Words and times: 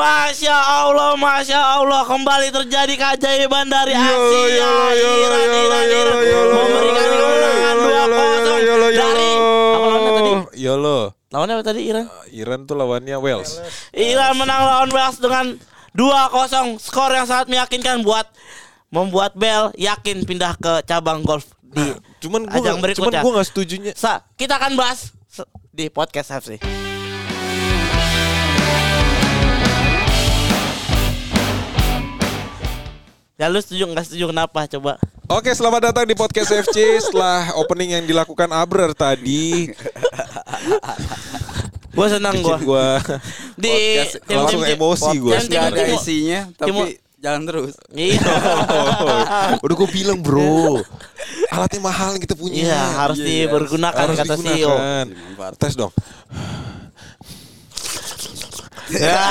Masya 0.00 0.56
Allah, 0.56 1.12
Masya 1.14 1.60
Allah 1.76 2.02
Kembali 2.02 2.48
terjadi 2.50 2.94
keajaiban 2.94 3.68
dari 3.68 3.92
Asia 3.92 4.08
Yolo, 4.08 4.32
yolo, 4.48 4.86
yolo, 4.96 5.08
Iran, 5.14 5.46
yolo, 5.46 5.60
Iran, 5.60 5.84
yolo, 5.84 6.14
Iran 6.16 6.20
yolo, 6.24 6.54
Memberikan 6.56 7.04
yolo, 7.04 7.26
kemenangan 7.28 7.76
yolo, 7.76 8.16
2-0 8.16 8.24
yolo, 8.40 8.86
yolo, 8.86 8.86
Dari 8.90 9.28
Apa 9.30 9.86
lawannya 9.86 10.10
tadi? 10.10 10.32
Yolo. 10.56 10.98
Lawannya 11.30 11.54
apa 11.54 11.64
tadi 11.64 11.80
Iran? 11.84 12.04
Iran 12.32 12.60
tuh 12.64 12.74
lawannya 12.74 13.16
Wales. 13.16 13.50
Iran 13.92 14.32
menang 14.34 14.62
lawan 14.62 14.90
Wales 14.90 15.18
dengan 15.18 15.46
2-0 15.92 16.80
Skor 16.80 17.10
yang 17.12 17.24
sangat 17.24 17.46
meyakinkan 17.46 18.00
buat 18.00 18.24
Membuat 18.88 19.36
Bell 19.36 19.70
yakin 19.76 20.24
pindah 20.24 20.56
ke 20.56 20.82
cabang 20.82 21.22
golf 21.22 21.46
di 21.62 21.94
Cuman 22.18 22.42
gua 22.42 22.56
ajang 22.56 22.82
nggak- 22.82 22.96
cuman 22.98 23.12
berikutnya. 23.12 23.20
gua 23.22 23.32
gak 23.36 23.46
setujunya. 23.46 23.92
Sa, 23.94 24.26
kita 24.34 24.56
akan 24.56 24.74
bahas 24.74 25.14
di 25.70 25.86
podcast 25.86 26.34
FC. 26.34 26.58
Ya 33.40 33.48
lu 33.48 33.56
setuju 33.56 33.88
nggak 33.88 34.04
setuju 34.04 34.28
kenapa 34.28 34.68
coba? 34.68 35.00
Oke, 35.26 35.48
selamat 35.48 35.80
datang 35.88 36.04
di 36.04 36.12
podcast 36.12 36.52
FC 36.52 36.76
setelah 37.00 37.56
opening 37.56 37.96
yang 37.96 38.04
dilakukan 38.04 38.44
Abrer 38.52 38.92
tadi. 38.92 39.64
Gue 41.90 42.06
senang 42.06 42.38
gue 42.38 42.56
gua 42.62 43.02
di 43.58 43.66
podcast 43.66 44.22
tim- 44.22 44.38
langsung 44.38 44.62
tim- 44.62 44.76
emosi 44.78 45.10
gua. 45.18 45.34
tim- 45.36 45.50
Nggak 45.50 45.64
ada 45.66 45.82
isinya 45.90 46.40
tapi 46.54 46.68
Timo- 46.70 46.86
jalan 47.18 47.42
terus. 47.42 47.72
Iya, 47.90 48.20
Udah 49.66 49.74
gue 49.74 49.88
bilang 49.90 50.22
bro 50.22 50.78
Alatnya 51.50 51.80
mahal 51.82 52.14
yang 52.14 52.22
kita 52.22 52.38
punya 52.38 52.62
iya 52.62 52.80
harus 52.94 53.18
Iya, 53.18 53.50
dipergunakan 53.50 54.00
Harus 54.06 54.16
kata 54.16 54.34
CEO. 54.38 54.46
digunakan 54.70 55.04
Dimanfaatkan. 55.10 55.58
Tes 55.58 55.74
dong 55.74 55.92
Ya, 58.90 59.22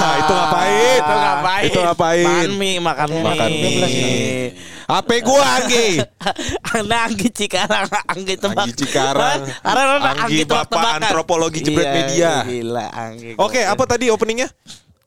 Nah, 0.00 0.12
itu 0.16 0.32
ngapain? 0.32 0.98
Itu 1.00 1.14
ngapain? 1.14 1.64
Itu 1.68 1.78
ngapain? 1.84 2.24
Makan 2.24 2.52
mie, 2.56 2.76
makan 2.80 3.08
mie. 3.12 3.24
Makan 3.24 3.50
mie 3.52 4.44
HP 4.90 5.22
gua 5.22 5.44
Anggi 5.62 6.02
Nah, 6.90 7.06
Anggi 7.06 7.28
Cikarang, 7.30 7.86
Anggi 8.10 8.34
tebak. 8.34 8.66
Anggi 8.66 8.74
Cikarang. 8.74 9.38
Karena 9.62 9.82
Anggi 10.26 10.42
Bapak 10.42 10.66
tebak-tebakan. 10.66 11.00
Antropologi 11.06 11.58
Jebret 11.62 11.86
Iya, 11.86 11.94
Media. 11.94 12.32
Gila, 12.42 12.86
Anggi. 12.90 13.30
Oke 13.38 13.62
apa 13.62 13.82
tadi 13.86 14.10
openingnya? 14.10 14.50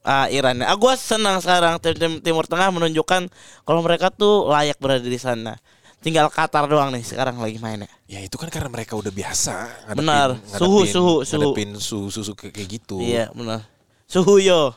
Ah, 0.04 0.28
Iran. 0.28 0.60
Ah, 0.64 0.76
senang 1.00 1.40
sekarang 1.40 1.80
tim, 1.80 1.96
tim 1.96 2.14
Timur 2.20 2.44
Tengah 2.48 2.72
menunjukkan 2.76 3.32
kalau 3.64 3.80
mereka 3.84 4.12
tuh 4.12 4.52
layak 4.52 4.80
berada 4.80 5.04
di 5.04 5.20
sana. 5.20 5.56
Tinggal 6.04 6.28
Qatar 6.28 6.68
doang 6.68 6.92
nih 6.92 7.02
sekarang 7.02 7.40
lagi 7.40 7.58
mainnya. 7.58 7.88
Ya 8.06 8.20
itu 8.20 8.36
kan 8.36 8.52
karena 8.52 8.68
mereka 8.68 8.94
udah 8.94 9.08
biasa 9.10 9.88
ngadepin- 9.88 10.00
Benar. 10.04 10.30
Suhu, 10.44 10.84
ngadepin- 10.84 10.92
suhu, 10.92 11.14
suhu. 11.24 11.40
Ngadepin 11.40 11.70
suhu, 11.80 12.08
suhu 12.12 12.34
kayak 12.36 12.68
gitu 12.70 13.00
Iya, 13.00 13.32
benar. 13.32 13.64
Suhuyo. 14.06 14.76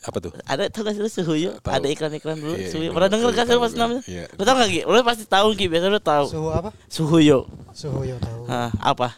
Apa 0.00 0.16
tuh? 0.16 0.32
Ada 0.48 0.72
tau 0.72 0.80
gak 0.80 0.96
sih 0.96 1.02
lu 1.02 1.10
Suhuyo? 1.10 1.50
Tahu. 1.60 1.76
Ada 1.76 1.86
iklan-iklan 1.90 2.40
dulu 2.40 2.56
Iya, 2.56 2.72
Suhuyo. 2.72 2.88
iya, 2.88 2.94
Pernah 2.96 3.08
denger 3.12 3.28
tahu, 3.28 3.36
kan 3.36 3.44
pas 3.44 3.68
tahu. 3.68 3.76
namanya? 3.76 4.02
Iya. 4.08 4.24
Lu 4.32 4.42
tau 4.48 4.54
gak 4.56 4.68
Gi? 4.72 4.80
Lu 4.86 4.96
pasti 5.04 5.24
tahu 5.28 5.48
Gi, 5.52 5.66
biasa 5.68 5.86
lu 5.86 6.00
tahu. 6.00 6.24
Suhu 6.30 6.48
apa? 6.48 6.70
Suhuyo. 6.88 7.38
Suhu 7.76 8.00
yo 8.02 8.16
tahu. 8.16 8.40
Hah, 8.48 8.70
apa? 8.80 9.08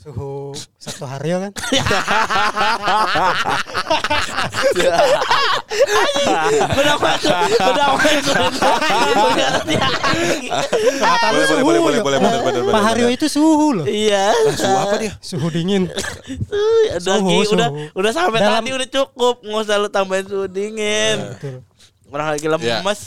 Suhu 0.00 0.56
Sabtu 0.80 1.04
Haryo 1.04 1.36
kan? 1.44 1.52
Udah 6.70 6.96
masuk, 6.96 7.36
udah 7.60 7.86
masuk. 7.94 8.36
Kata 11.00 11.26
lu 11.28 11.36
Boleh, 11.36 11.46
suhu. 11.46 11.62
boleh, 11.64 11.80
boleh, 11.80 12.00
boleh, 12.00 12.18
bener, 12.18 12.40
Pak 12.66 12.82
Haryo 12.82 13.06
bener. 13.08 13.16
itu 13.18 13.26
suhu 13.28 13.68
loh. 13.76 13.84
Iya. 13.86 14.32
Suhu 14.54 14.76
apa 14.76 14.94
dia? 14.96 15.12
Suhu 15.20 15.46
dingin. 15.48 15.88
Udah 15.88 17.00
Suhu, 17.00 17.28
Gi, 17.28 17.38
udah 17.52 17.68
udah 17.92 18.10
sampai 18.10 18.40
tadi 18.40 18.70
udah 18.72 18.88
cukup, 18.88 19.34
nggak 19.42 19.62
usah 19.62 19.76
lu 19.76 19.88
tambahin 19.88 20.24
suhu 20.26 20.46
dingin. 20.46 21.16
Orang 22.10 22.34
lagi 22.34 22.46
Iya. 22.46 22.56
lemes. 22.56 23.00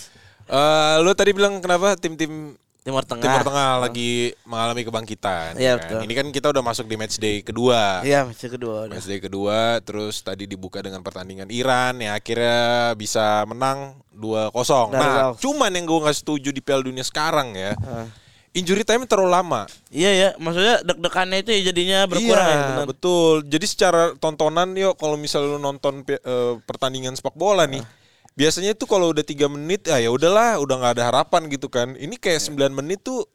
Eh, 0.43 0.95
lu 1.01 1.11
tadi 1.13 1.31
bilang 1.31 1.57
kenapa 1.57 1.95
tim-tim 1.95 2.55
Timur 2.83 3.07
Tengah. 3.07 3.23
Timur 3.23 3.43
Tengah 3.47 3.69
lagi 3.79 4.35
mengalami 4.43 4.83
kebangkitan. 4.83 5.55
Iya, 5.55 5.79
kan? 5.79 5.87
betul. 5.87 5.99
Ini 6.03 6.13
kan 6.13 6.27
kita 6.29 6.47
udah 6.51 6.63
masuk 6.63 6.85
di 6.85 6.95
match 6.99 7.15
day 7.15 7.39
kedua. 7.39 8.03
Iya, 8.03 8.27
masih 8.27 8.51
kedua 8.51 8.91
udah. 8.91 8.95
Match 8.99 9.07
day 9.07 9.19
kedua, 9.23 9.79
terus 9.79 10.19
tadi 10.19 10.43
dibuka 10.43 10.83
dengan 10.83 10.99
pertandingan 10.99 11.47
Iran 11.47 11.95
yang 11.97 12.11
akhirnya 12.11 12.91
bisa 12.93 13.47
menang 13.47 13.95
2-0. 14.11 14.91
Dari 14.91 14.99
Nah, 14.99 15.31
cuman 15.33 15.71
yang 15.71 15.87
gue 15.87 15.99
nggak 16.03 16.17
setuju 16.17 16.51
di 16.51 16.59
Piala 16.59 16.83
Dunia 16.83 17.01
sekarang 17.01 17.55
ya, 17.55 17.71
Ah. 17.79 18.11
injury 18.51 18.83
time 18.83 19.07
terlalu 19.07 19.31
lama. 19.31 19.63
Iya 19.87 20.11
ya, 20.11 20.29
maksudnya 20.35 20.83
deg-degannya 20.83 21.39
itu 21.39 21.49
ya 21.49 21.61
jadinya 21.71 21.99
berkurang 22.03 22.45
ya, 22.45 22.53
iya, 22.53 22.67
benar. 22.69 22.85
betul. 22.85 23.35
Jadi 23.47 23.65
secara 23.65 24.01
tontonan 24.13 24.75
yuk 24.75 24.99
kalau 24.99 25.15
misalnya 25.15 25.55
lu 25.55 25.57
nonton 25.57 26.03
eh, 26.03 26.53
pertandingan 26.61 27.15
sepak 27.15 27.33
bola 27.33 27.63
nih, 27.63 27.81
biasanya 28.33 28.71
itu 28.71 28.83
kalau 28.83 29.09
udah 29.09 29.21
tiga 29.21 29.45
menit 29.45 29.85
ah 29.87 29.97
ya 29.97 30.09
udahlah, 30.09 30.57
udah 30.57 30.75
nggak 30.75 30.93
ada 30.93 31.03
harapan 31.07 31.47
gitu 31.47 31.67
kan. 31.67 31.93
Ini 31.93 32.15
kayak 32.15 32.41
9 32.41 32.53
menit 32.71 33.01
tuh 33.01 33.25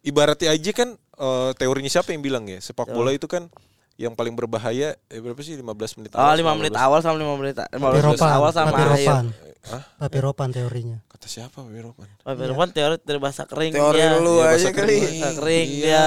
ibaratnya 0.00 0.50
aja 0.50 0.70
kan 0.72 0.88
eh, 0.96 1.50
teorinya 1.54 1.90
siapa 1.90 2.10
yang 2.10 2.20
bilang 2.20 2.44
ya, 2.44 2.58
sepak 2.58 2.88
bola 2.88 3.10
itu 3.10 3.26
kan 3.26 3.48
yang 3.96 4.12
paling 4.12 4.32
berbahaya 4.32 4.92
eh, 5.08 5.18
berapa 5.18 5.40
sih 5.40 5.56
15 5.56 5.64
menit 5.96 6.10
Oh, 6.12 6.20
awal 6.20 6.36
5 6.36 6.44
sama 6.44 6.52
menit 6.54 6.72
15 6.72 6.84
awal 6.84 7.00
sama 7.00 7.16
5 7.16 7.40
menit 7.40 7.54
15 7.56 7.72
menit 7.72 7.80
Papiropan. 7.80 8.28
awal 8.30 8.50
sama 8.50 8.66
akhir. 8.66 8.76
Papiropan. 8.76 9.24
Hah? 9.66 9.82
Papiropan 9.98 10.48
teorinya. 10.52 10.98
Kata 11.08 11.26
siapa 11.26 11.58
Wiropan? 11.58 12.06
Papiropan 12.22 12.68
teori 12.70 12.96
dari 13.02 13.18
bahasa 13.18 13.42
kering 13.42 13.72
Teori 13.72 13.98
dia. 13.98 14.14
lu 14.16 14.36
Iya, 14.36 14.44
aja 14.44 14.46
bahasa 14.46 14.68
kali. 14.68 14.76
kering. 14.78 15.02
Bahasa 15.02 15.30
kering 15.34 15.66
Iya. 15.66 15.80
dia. 15.82 16.06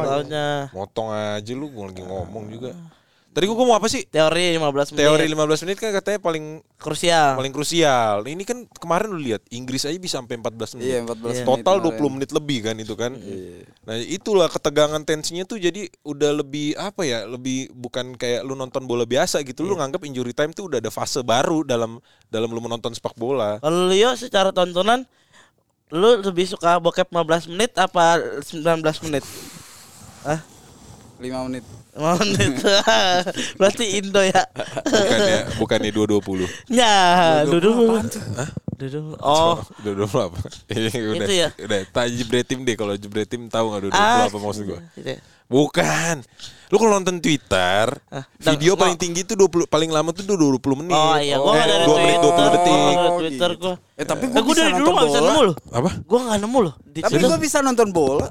Taunya. 0.00 0.46
Motong 0.72 1.08
aja 1.10 1.52
lu 1.52 1.66
gua 1.68 1.84
lagi 1.90 2.00
ngomong 2.00 2.44
juga. 2.48 2.70
Tadi 3.38 3.46
gua 3.46 3.70
mau 3.70 3.78
apa 3.78 3.86
sih? 3.86 4.02
Teori 4.02 4.58
15 4.58 4.90
menit. 4.90 4.98
Teori 4.98 5.26
15 5.30 5.62
menit 5.62 5.78
kan 5.78 5.94
katanya 5.94 6.18
paling 6.18 6.58
krusial. 6.74 7.38
paling 7.38 7.54
krusial. 7.54 8.26
Ini 8.26 8.42
kan 8.42 8.66
kemarin 8.66 9.14
lu 9.14 9.22
lihat 9.22 9.46
Inggris 9.54 9.86
aja 9.86 9.94
bisa 9.94 10.18
sampai 10.18 10.42
14 10.42 10.74
menit. 10.74 10.90
Iya, 10.90 10.98
14 11.06 11.22
menit 11.22 11.46
Total 11.46 11.76
kemarin. 11.78 12.02
20 12.02 12.14
menit 12.18 12.30
lebih 12.34 12.58
kan 12.66 12.74
itu 12.82 12.94
kan. 12.98 13.14
Iya. 13.14 13.62
Nah, 13.86 13.94
itulah 13.94 14.50
ketegangan 14.50 14.98
tensinya 15.06 15.46
tuh 15.46 15.62
jadi 15.62 15.86
udah 16.02 16.34
lebih 16.34 16.74
apa 16.82 17.06
ya? 17.06 17.30
Lebih 17.30 17.70
bukan 17.78 18.18
kayak 18.18 18.42
lu 18.42 18.58
nonton 18.58 18.90
bola 18.90 19.06
biasa 19.06 19.46
gitu. 19.46 19.62
Lu 19.62 19.78
nganggap 19.78 20.02
injury 20.02 20.34
time 20.34 20.50
tuh 20.50 20.66
udah 20.66 20.82
ada 20.82 20.90
fase 20.90 21.22
baru 21.22 21.62
dalam 21.62 22.02
dalam 22.34 22.50
lu 22.50 22.58
menonton 22.58 22.90
sepak 22.90 23.14
bola. 23.14 23.62
Kalau 23.62 23.86
Leo 23.86 24.18
secara 24.18 24.50
tontonan 24.50 25.06
lu 25.94 26.26
lebih 26.26 26.42
suka 26.42 26.82
bokep 26.82 27.06
15 27.06 27.54
menit 27.54 27.70
apa 27.78 28.18
19 28.42 28.82
menit? 29.06 29.22
Hah? 30.26 30.42
5 31.22 31.46
menit. 31.46 31.62
5 31.98 32.22
menit. 32.22 32.52
Berarti 33.54 33.84
Indo 33.98 34.22
ya. 34.22 34.42
Bukannya 34.86 35.38
bukannya 35.58 35.90
220. 35.90 36.46
Ya, 36.70 36.96
duduk. 37.44 37.74
Duduk. 38.72 39.18
Oh, 39.18 39.58
220 39.82 40.06
apa? 40.24 40.38
udah, 40.70 41.18
Itu 41.18 41.32
ya? 41.32 41.48
Udah, 41.52 41.80
tak 41.84 42.06
jebretim 42.10 42.62
deh 42.62 42.74
kalau 42.74 42.94
jebretim 42.94 43.50
tahu 43.50 43.74
enggak 43.74 43.90
220 43.90 43.98
ah, 43.98 44.22
apa 44.24 44.36
maksud 44.38 44.62
gua? 44.64 44.78
gitu. 44.94 45.18
Bukan. 45.48 46.16
Lu 46.68 46.76
kalau 46.76 46.92
nonton 46.94 47.16
Twitter, 47.18 47.88
Ah, 48.06 48.22
video 48.38 48.76
dang- 48.76 48.80
paling 48.84 48.96
tinggi 48.96 49.24
tuh 49.24 49.34
20 49.34 49.64
paling 49.64 49.88
lama 49.88 50.12
tuh 50.12 50.22
20 50.22 50.60
menit. 50.76 50.92
Oh 50.92 51.16
iya, 51.16 51.36
gua 51.36 51.50
Eh, 51.50 51.56
nggak 51.56 51.66
dari 51.66 51.84
2 51.84 51.96
menit 51.98 52.18
20 52.18 52.22
Twitter. 52.22 52.46
detik. 52.52 52.70
Gua 52.70 52.92
Oh, 53.02 53.18
Twitter 53.18 53.50
gitu. 53.50 53.62
gua. 53.64 53.74
Eh 53.96 54.04
tapi 54.04 54.22
Eh, 54.22 54.28
gua, 54.28 54.38
gua 54.38 54.46
bisa 54.46 54.60
dari 54.60 54.70
dulu 54.70 54.78
nonton 54.78 54.92
nggak 54.94 55.08
bisa 55.08 55.18
bola. 55.18 55.26
nemu 55.26 55.42
loh. 55.42 55.56
Apa? 55.72 55.90
Gua 56.04 56.18
nggak 56.22 56.38
nemu 56.38 56.58
loh. 56.60 56.74
Tapi 56.94 57.16
gua 57.18 57.38
bisa 57.40 57.58
nonton 57.58 57.88
bola. 57.90 58.26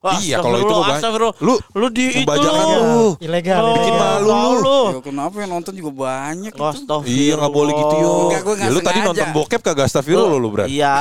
Wah, 0.00 0.16
Iya, 0.16 0.40
kalau 0.40 0.56
itu 0.56 0.72
astagfirullah. 0.72 1.36
lu 1.44 1.54
lu 1.76 1.86
di 1.92 2.24
itu 2.24 2.24
lu. 2.24 2.48
lu. 2.48 3.06
Ilegal, 3.20 3.60
Oh, 3.60 3.74
bikin 3.76 3.92
malu 3.92 4.28
tahu 4.32 4.32
lu. 4.32 4.62
lu. 4.64 4.80
Ya, 4.80 5.00
kenapa 5.04 5.34
yang 5.36 5.50
nonton 5.52 5.72
juga 5.76 5.90
banyak 5.92 6.52
gitu. 6.52 6.64
Astagfirullah. 6.64 7.20
Iya 7.20 7.32
nggak 7.36 7.52
boleh 7.52 7.72
gitu 7.76 7.94
yo. 7.94 8.12
Enggak, 8.24 8.40
Ya, 8.56 8.68
lu 8.68 8.80
tadi 8.80 8.96
sengaja. 8.96 9.08
nonton 9.12 9.28
bokep 9.36 9.60
kagak 9.60 9.84
astagfirullah 9.86 10.38
lu 10.40 10.48
berat. 10.48 10.66
Iya. 10.66 10.94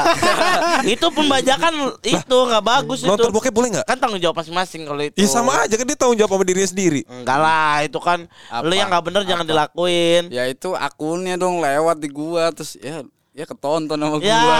itu 0.94 1.08
pembajakan 1.08 1.74
itu 2.02 2.38
nggak 2.44 2.60
bagus 2.62 3.00
itu. 3.00 3.08
Nonton 3.08 3.32
bokep 3.32 3.54
boleh 3.54 3.70
nggak? 3.72 3.86
Kan 3.88 3.98
tanggung 3.98 4.20
jawab 4.20 4.36
masing-masing 4.36 4.84
kalau 4.84 5.00
itu. 5.00 5.16
Ya 5.16 5.28
sama 5.28 5.64
aja 5.64 5.74
kan 5.74 5.86
dia 5.86 5.96
tanggung 5.96 6.20
jawab 6.20 6.36
sama 6.36 6.44
dirinya 6.44 6.68
sendiri. 6.68 7.02
Enggak 7.08 7.40
lah, 7.40 7.76
itu 7.81 8.00
kan 8.00 8.20
Apa? 8.48 8.68
lu 8.68 8.74
yang 8.74 8.92
nggak 8.92 9.04
bener 9.06 9.22
jangan 9.24 9.44
Apa? 9.44 9.52
dilakuin. 9.56 10.24
Ya 10.28 10.44
itu 10.44 10.76
akunnya 10.76 11.36
dong 11.36 11.63
lewat 11.63 11.98
di 11.98 12.10
gua 12.10 12.51
terus 12.51 12.75
ya 12.75 13.00
ya 13.39 13.47
ketonton 13.47 13.95
sama 13.95 14.19
Ya. 14.19 14.36
gua. 14.38 14.57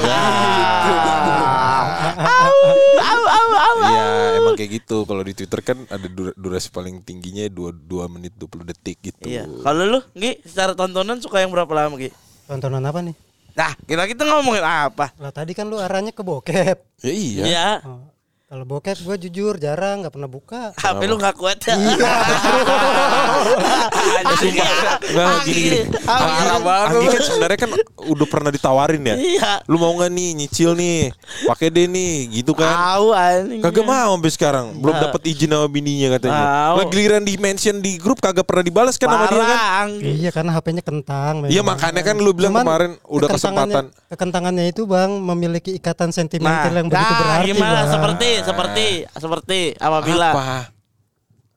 Au, 2.00 2.56
au, 2.96 3.22
au, 3.28 3.50
au. 3.52 3.78
Iya 3.84 4.06
emang 4.40 4.56
kayak 4.56 4.72
gitu. 4.80 5.04
Kalau 5.04 5.22
di 5.22 5.34
Twitter 5.34 5.60
kan 5.60 5.78
ada 5.86 6.08
dura- 6.08 6.36
durasi 6.36 6.70
paling 6.70 7.02
tingginya 7.02 7.44
2 7.46 7.76
2 7.76 8.08
menit 8.08 8.34
20 8.34 8.64
detik 8.64 8.98
gitu. 9.04 9.28
Iya. 9.28 9.44
Kalau 9.60 9.84
lu, 9.84 10.00
Gi, 10.14 10.40
secara 10.44 10.72
tontonan 10.74 11.20
suka 11.20 11.44
yang 11.44 11.52
berapa 11.52 11.68
lama, 11.70 12.00
Gi? 12.00 12.12
Tontonan 12.46 12.82
apa 12.82 13.04
nih? 13.04 13.16
Nah, 13.52 13.76
kita 13.84 14.08
kita 14.08 14.24
ngomongin 14.24 14.64
apa? 14.64 15.12
Lah 15.20 15.36
tadi 15.36 15.52
kan 15.52 15.68
lu 15.68 15.76
arahnya 15.76 16.16
ke 16.16 16.24
bokep. 16.24 16.78
Ya 17.04 17.12
iya. 17.12 17.44
Iya. 17.44 17.68
Oh. 17.84 18.08
Kalau 18.50 18.66
bokep 18.66 19.06
gue 19.06 19.30
jujur 19.30 19.62
jarang 19.62 20.02
nggak 20.02 20.10
pernah 20.10 20.26
buka. 20.26 20.74
HP 20.74 21.06
lu 21.06 21.22
gak 21.22 21.38
kuat 21.38 21.62
ya? 21.70 21.78
Anjing 24.26 24.58
ya. 24.58 24.66
Enggak 25.06 25.46
gini 25.46 25.60
gini. 25.70 25.80
Parah 26.02 26.58
banget. 26.58 26.98
Anggi 26.98 27.08
kan 27.14 27.22
sebenarnya 27.30 27.58
kan 27.62 27.70
udah 28.10 28.26
pernah 28.26 28.50
ditawarin 28.50 29.06
ya. 29.06 29.16
Iya. 29.22 29.52
Lu 29.70 29.78
mau 29.78 29.94
nggak 29.94 30.10
nih 30.10 30.30
nyicil 30.34 30.74
nih? 30.74 31.14
Pakai 31.46 31.70
deh 31.70 31.86
nih, 31.86 32.42
gitu 32.42 32.58
kan. 32.58 32.74
Tahu 32.74 33.14
anjing. 33.14 33.62
Kagak 33.62 33.86
mau 33.86 34.18
sampai 34.18 34.32
sekarang. 34.34 34.66
Belum 34.82 34.98
Nah. 34.98 35.02
dapat 35.06 35.22
izin 35.30 35.54
sama 35.54 35.68
bininya 35.70 36.18
katanya. 36.18 36.42
Lah 36.74 36.86
giliran 36.90 37.22
di 37.22 37.38
mention 37.38 37.86
di 37.86 38.02
grup 38.02 38.18
kagak 38.18 38.50
pernah 38.50 38.66
dibalas 38.66 38.98
kan 38.98 39.14
sama 39.14 39.30
dia 39.30 39.46
kan. 39.46 39.88
Iya 40.02 40.30
karena 40.34 40.58
HP-nya 40.58 40.82
kentang. 40.82 41.46
Iya 41.46 41.62
makanya 41.62 42.02
kan 42.02 42.18
lu 42.18 42.34
bilang 42.34 42.58
Cuman 42.58 42.66
kemarin 42.66 42.92
udah 43.06 43.28
kesempatan. 43.30 43.94
Kekentangannya 44.10 44.74
itu 44.74 44.90
bang 44.90 45.22
memiliki 45.22 45.78
ikatan 45.78 46.10
Nah, 46.10 46.18
sentimental 46.18 46.74
yang 46.74 46.90
begitu 46.90 47.14
nah, 47.14 47.22
berarti. 47.22 47.46
gimana? 47.46 47.70
Bang. 47.86 47.94
Seperti, 47.94 48.30
seperti, 48.42 48.88
seperti 49.12 49.60
apabila 49.76 50.30
Apa? 50.30 50.48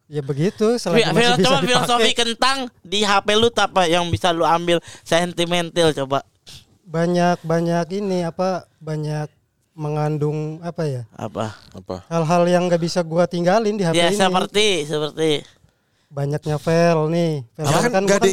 Ya 0.06 0.20
begitu. 0.20 0.76
Selagi 0.76 1.02
masih 1.02 1.16
fil- 1.16 1.32
bisa 1.32 1.44
coba 1.46 1.58
filosofi 1.62 2.04
dipakai. 2.06 2.20
kentang 2.28 2.58
di 2.82 3.00
HP 3.00 3.28
lu 3.32 3.48
apa 3.50 3.82
yang 3.86 4.04
bisa 4.06 4.28
lu 4.28 4.44
ambil 4.44 4.76
sentimental 5.02 5.88
coba 5.94 6.20
Banyak 6.82 7.40
banyak 7.40 7.86
ini 7.94 8.20
apa 8.20 8.68
banyak 8.76 9.32
mengandung 9.72 10.60
apa 10.60 10.84
ya 10.84 11.02
apa 11.10 11.56
Apa? 11.72 12.04
hal-hal 12.06 12.44
yang 12.44 12.68
nggak 12.68 12.76
bisa 12.78 13.00
gua 13.00 13.24
tinggalin 13.24 13.72
di 13.72 13.80
HP 13.82 13.96
ya 13.96 14.06
ini. 14.06 14.18
seperti 14.18 14.66
seperti 14.84 15.30
Banyaknya 16.12 16.56
file 16.56 17.08
nih. 17.08 17.32
File 17.50 17.64
Ya 17.64 17.78
kan 17.80 17.90
kan 17.90 18.04
ada 18.04 18.28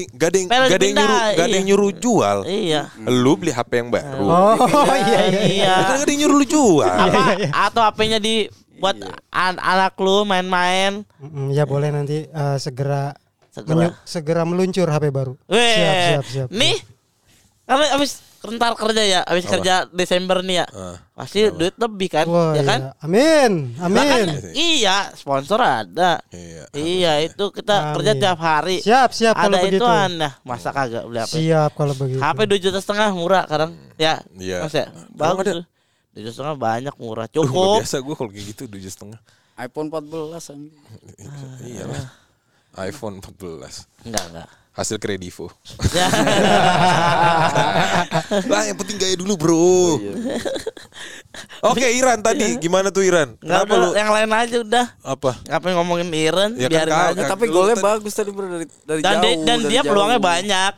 yang 0.76 0.92
pindah, 0.92 1.00
nyuruh 1.00 1.22
yang 1.32 1.48
iya. 1.50 1.60
nyuruh 1.64 1.92
jual. 1.94 2.38
iya 2.44 2.82
Lu 3.02 3.34
beli 3.34 3.52
HP 3.52 3.72
yang 3.78 3.90
baru. 3.90 4.20
Oh 4.22 4.56
iya 5.02 5.20
iya. 5.26 5.42
iya 5.48 5.74
Kan 5.82 5.96
gak 5.96 6.04
ada 6.04 6.12
yang 6.12 6.22
nyuruh 6.22 6.38
lu 6.38 6.46
jual. 6.46 6.84
apa 6.92 7.22
atau 7.50 7.82
HP-nya 7.82 8.20
di 8.20 8.52
buat 8.76 8.96
an- 9.30 9.60
anak 9.60 9.96
lu 9.96 10.24
main-main 10.24 11.04
Mm, 11.18 11.52
ya 11.52 11.64
boleh 11.64 11.88
nanti 11.90 12.24
eh, 12.26 12.58
segera 12.58 13.12
Segera. 13.50 13.76
menyu- 13.90 13.98
segera 14.04 14.44
meluncur 14.44 14.88
HP 14.88 15.10
baru. 15.10 15.34
Weh, 15.46 15.60
Siap 15.74 15.96
siap 16.06 16.26
siap. 16.26 16.48
nih 16.50 16.76
karena 17.64 17.86
abis 17.94 18.20
rentar 18.42 18.72
kerja 18.74 19.02
ya 19.02 19.20
abis 19.22 19.46
kerja 19.46 19.84
Desember 19.90 20.40
nih 20.40 20.58
ya 20.58 20.66
Ah. 20.70 20.96
pasti 21.14 21.48
duit 21.50 21.76
lebih 21.76 22.08
kan 22.10 22.26
Wah, 22.26 22.52
ya 22.52 22.64
kan 22.64 22.80
iya. 22.82 22.92
Amin. 23.02 23.52
Kan, 23.74 23.92
Amin. 23.92 24.28
iya 24.50 25.12
sponsor 25.12 25.60
ada 25.60 26.24
Iya. 26.30 26.64
iya 26.72 27.14
itu 27.22 27.44
kita 27.50 27.76
Amin. 27.76 27.94
kerja 27.96 28.12
tiap 28.16 28.40
hari 28.40 28.78
Siap 28.80 29.10
siap 29.12 29.36
kalau 29.36 29.52
ada 29.52 29.60
begitu. 29.62 29.78
itu 29.78 29.86
anda 29.86 30.30
masa 30.42 30.70
kagak 30.70 31.04
beli 31.04 31.20
HP 31.20 31.34
Siap 31.38 31.72
kalau 31.74 31.94
begitu. 31.94 32.18
HP 32.18 32.38
dua 32.46 32.60
juta 32.62 32.80
setengah 32.80 33.10
murah 33.12 33.44
kadang 33.44 33.72
ya 33.96 34.24
Iya. 34.34 34.58
mas 34.62 34.74
ya 34.74 34.88
bagus 35.12 35.44
dua 35.46 35.66
juta 36.18 36.32
setengah 36.32 36.56
banyak 36.56 36.96
murah 36.98 37.28
cukup 37.28 37.80
biasa 37.80 37.98
gue 37.98 38.16
kalau 38.16 38.30
kayak 38.30 38.46
gitu 38.50 38.64
tujuh 38.66 38.88
setengah. 38.90 39.20
iPhone 39.58 39.88
14 39.90 40.08
anjing. 40.50 40.72
Iya 41.68 41.84
lah. 41.86 42.08
iPhone 42.82 43.20
14 43.20 44.08
enggak 44.08 44.24
enggak 44.26 44.48
hasil 44.80 44.96
kredivo. 44.96 45.52
Ya. 45.92 46.08
lah 48.48 48.62
yang 48.64 48.76
penting 48.76 48.96
gaya 48.96 49.14
dulu 49.14 49.34
bro. 49.36 50.00
Oke 51.62 51.86
Iran 51.92 52.20
tadi 52.20 52.56
gimana 52.58 52.90
tuh 52.90 53.04
Iran? 53.04 53.36
Enggak 53.38 53.66
Kenapa 53.66 53.74
lu 53.76 53.88
yang 53.94 54.10
lain 54.10 54.30
aja 54.32 54.56
udah 54.60 54.86
apa? 55.02 55.32
ngapain 55.46 55.74
ngomongin 55.76 56.08
Iren 56.10 56.52
Ya 56.56 56.66
kan, 56.66 56.72
biarin 56.72 56.90
kau- 56.90 57.08
aja 57.10 57.20
kan. 57.20 57.30
Tapi 57.36 57.44
golnya 57.48 57.76
bagus 57.78 58.12
tadi 58.14 58.30
bro 58.32 58.46
dari 58.48 58.66
dari 58.82 59.00
dan 59.02 59.14
jauh. 59.20 59.44
dan 59.44 59.58
dari 59.58 59.68
dia 59.68 59.78
jauh. 59.78 59.88
peluangnya 59.90 60.20
banyak 60.20 60.72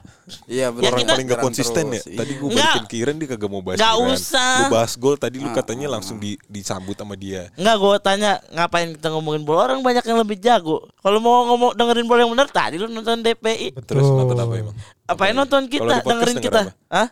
Iya 0.45 0.68
betul. 0.69 0.81
Ya, 0.81 0.89
Orang 0.89 1.07
paling 1.07 1.28
gak 1.28 1.42
konsisten 1.42 1.83
ya. 1.86 1.92
terus, 1.94 2.06
iya. 2.06 2.18
Tadi 2.18 2.31
gue 2.33 2.50
Nggak. 2.50 2.66
balikin 2.66 2.86
ke 2.86 2.95
Iran 2.98 3.16
dia 3.16 3.28
kagak 3.28 3.48
mau 3.48 3.62
bahas 3.62 3.78
Nggak 3.78 3.94
Iran. 3.94 4.10
usah. 4.12 4.51
Lu 4.54 4.66
bahas 4.69 4.92
gol 4.95 5.16
tadi 5.16 5.38
lu 5.38 5.45
Ah, 5.45 5.54
katanya 5.54 5.88
langsung 5.89 6.18
di, 6.18 6.31
disambut 6.45 6.94
sama 6.94 7.16
dia. 7.16 7.50
Enggak 7.54 7.75
gue 7.78 7.95
tanya 8.00 8.31
ngapain 8.50 8.89
kita 8.92 9.07
ngomongin 9.10 9.42
bola 9.42 9.60
orang 9.66 9.80
banyak 9.80 10.04
yang 10.04 10.18
lebih 10.18 10.38
jago. 10.38 10.78
Kalau 10.98 11.18
mau 11.18 11.45
ngomong 11.48 11.72
dengerin 11.74 12.06
bola 12.06 12.19
yang 12.19 12.31
benar 12.31 12.48
tadi 12.48 12.75
lu 12.75 12.86
nonton 12.86 13.19
DPI. 13.19 13.75
Terus 13.81 14.06
nonton 14.06 14.36
apa 14.36 14.54
emang? 14.56 14.75
Apain 15.06 15.33
nonton 15.33 15.66
kita 15.66 16.00
dengerin 16.00 16.36
denger 16.36 16.44
kita? 16.44 16.62
apa? 16.63 16.74
Hah? 16.89 17.07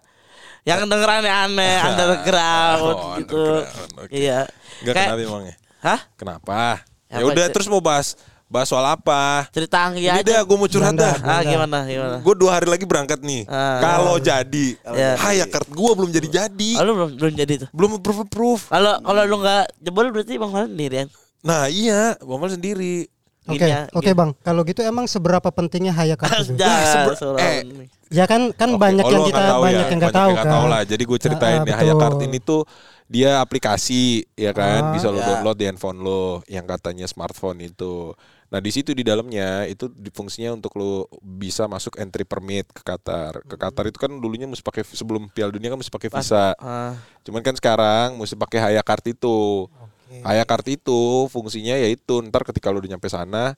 Yang 0.62 0.80
denger 0.86 1.10
aneh-aneh 1.10 1.75
underground 1.88 2.80
Oh, 2.81 3.16
gitu. 3.16 3.38
underground, 3.38 3.92
oke. 3.98 4.12
Iya. 4.12 4.39
Enggak 4.80 4.94
Kayak- 4.94 5.10
kenapa 5.10 5.24
emangnya? 5.25 5.56
Hah? 5.80 6.00
Kenapa? 6.13 6.60
Ya 7.07 7.24
udah 7.24 7.45
terus 7.50 7.66
mau 7.66 7.80
bahas 7.80 8.13
bahas 8.49 8.65
soal 8.65 8.81
apa? 8.83 9.45
Cerita 9.49 9.77
Anggi 9.79 10.03
Ini 10.03 10.19
aja. 10.19 10.25
dah 10.25 10.41
gue 10.41 10.57
mau 10.57 10.65
curhat 10.65 10.91
dah. 10.91 11.15
Ah 11.21 11.41
gimana 11.41 11.85
gimana? 11.85 12.17
Gue 12.19 12.33
dua 12.33 12.51
hari 12.51 12.65
lagi 12.65 12.83
berangkat 12.83 13.21
nih. 13.21 13.45
Ah. 13.45 13.77
Kalau 13.79 14.17
jadi, 14.17 14.67
Ya. 14.89 15.13
Hayakart 15.15 15.69
gue 15.69 15.91
belum 15.93 16.09
jadi 16.09 16.27
jadi. 16.27 16.71
Oh, 16.75 16.83
lu 16.83 16.91
belum 16.95 17.09
belum 17.15 17.33
jadi 17.35 17.53
tuh. 17.61 17.69
Belum 17.71 17.91
approve 17.95 18.19
approve. 18.23 18.63
Kalau 18.67 18.97
kalau 18.99 19.21
lu 19.23 19.35
nggak 19.39 19.63
jebol 19.79 20.09
berarti 20.09 20.33
Bang 20.35 20.49
Falan 20.49 20.67
sendirian. 20.67 21.07
Nah 21.39 21.69
iya, 21.69 22.17
Bamal 22.19 22.49
sendiri. 22.49 23.05
Oke, 23.45 23.57
Gini 23.57 23.71
ya, 23.71 23.89
oke 23.89 24.03
gini. 24.03 24.13
bang. 24.13 24.29
Kalau 24.39 24.61
gitu 24.61 24.81
emang 24.83 25.05
seberapa 25.05 25.49
pentingnya 25.49 25.89
Hayakart 25.91 26.37
itu? 26.43 26.53
Jangan 26.55 26.85
seber- 26.85 27.17
seorang 27.17 27.41
eh. 27.41 27.61
Ya 28.09 28.25
kan 28.25 28.49
kan 28.51 28.69
Oke, 28.71 28.77
banyak 28.79 29.01
oh, 29.01 29.09
yang 29.11 29.23
kita 29.23 29.41
tahu 29.43 29.61
banyak 29.63 29.73
ya, 29.79 29.89
yang 29.89 29.97
nggak 29.97 30.13
tahu 30.13 30.27
kan. 30.27 30.35
nggak 30.35 30.49
tahu 30.51 30.65
lah. 30.65 30.81
Jadi 30.83 31.03
gue 31.05 31.17
ceritain 31.19 31.49
Ah, 31.51 31.57
ya 31.57 31.63
betul. 31.63 31.77
Hayakart 31.79 32.17
ini 32.19 32.37
tuh 32.39 32.61
dia 33.05 33.31
aplikasi 33.37 34.01
ya 34.33 34.51
kan 34.51 34.81
Ah, 34.83 34.93
bisa 34.93 35.09
lo 35.09 35.17
ya. 35.17 35.25
download 35.27 35.57
di 35.57 35.65
handphone 35.65 35.97
lo 35.97 36.23
yang 36.45 36.61
katanya 36.63 37.05
smartphone 37.05 37.57
itu. 37.63 38.13
Nah 38.49 38.57
di 38.57 38.73
situ 38.73 38.97
di 38.97 39.05
dalamnya 39.05 39.69
itu 39.69 39.85
fungsinya 40.09 40.57
untuk 40.57 40.73
lo 40.73 41.05
bisa 41.21 41.69
masuk 41.69 42.01
entry 42.01 42.25
permit 42.25 42.65
ke 42.73 42.81
Qatar. 42.81 43.45
Ke 43.45 43.53
Qatar 43.55 43.85
itu 43.85 44.01
kan 44.01 44.09
dulunya 44.09 44.49
mesti 44.49 44.65
pakai 44.65 44.81
sebelum 44.81 45.29
Piala 45.29 45.53
Dunia 45.53 45.69
kan 45.69 45.77
mesti 45.77 45.93
pakai 45.93 46.09
visa. 46.09 46.57
Ah, 46.57 46.97
Cuman 47.21 47.45
kan 47.45 47.53
sekarang 47.53 48.17
mesti 48.17 48.33
pakai 48.33 48.57
Hayakart 48.57 49.05
itu. 49.13 49.69
Hayakart 50.09 50.65
itu 50.73 51.29
fungsinya 51.29 51.77
yaitu 51.77 52.17
ntar 52.25 52.41
ketika 52.41 52.73
lu 52.73 52.81
udah 52.81 52.97
nyampe 52.97 53.05
sana 53.05 53.53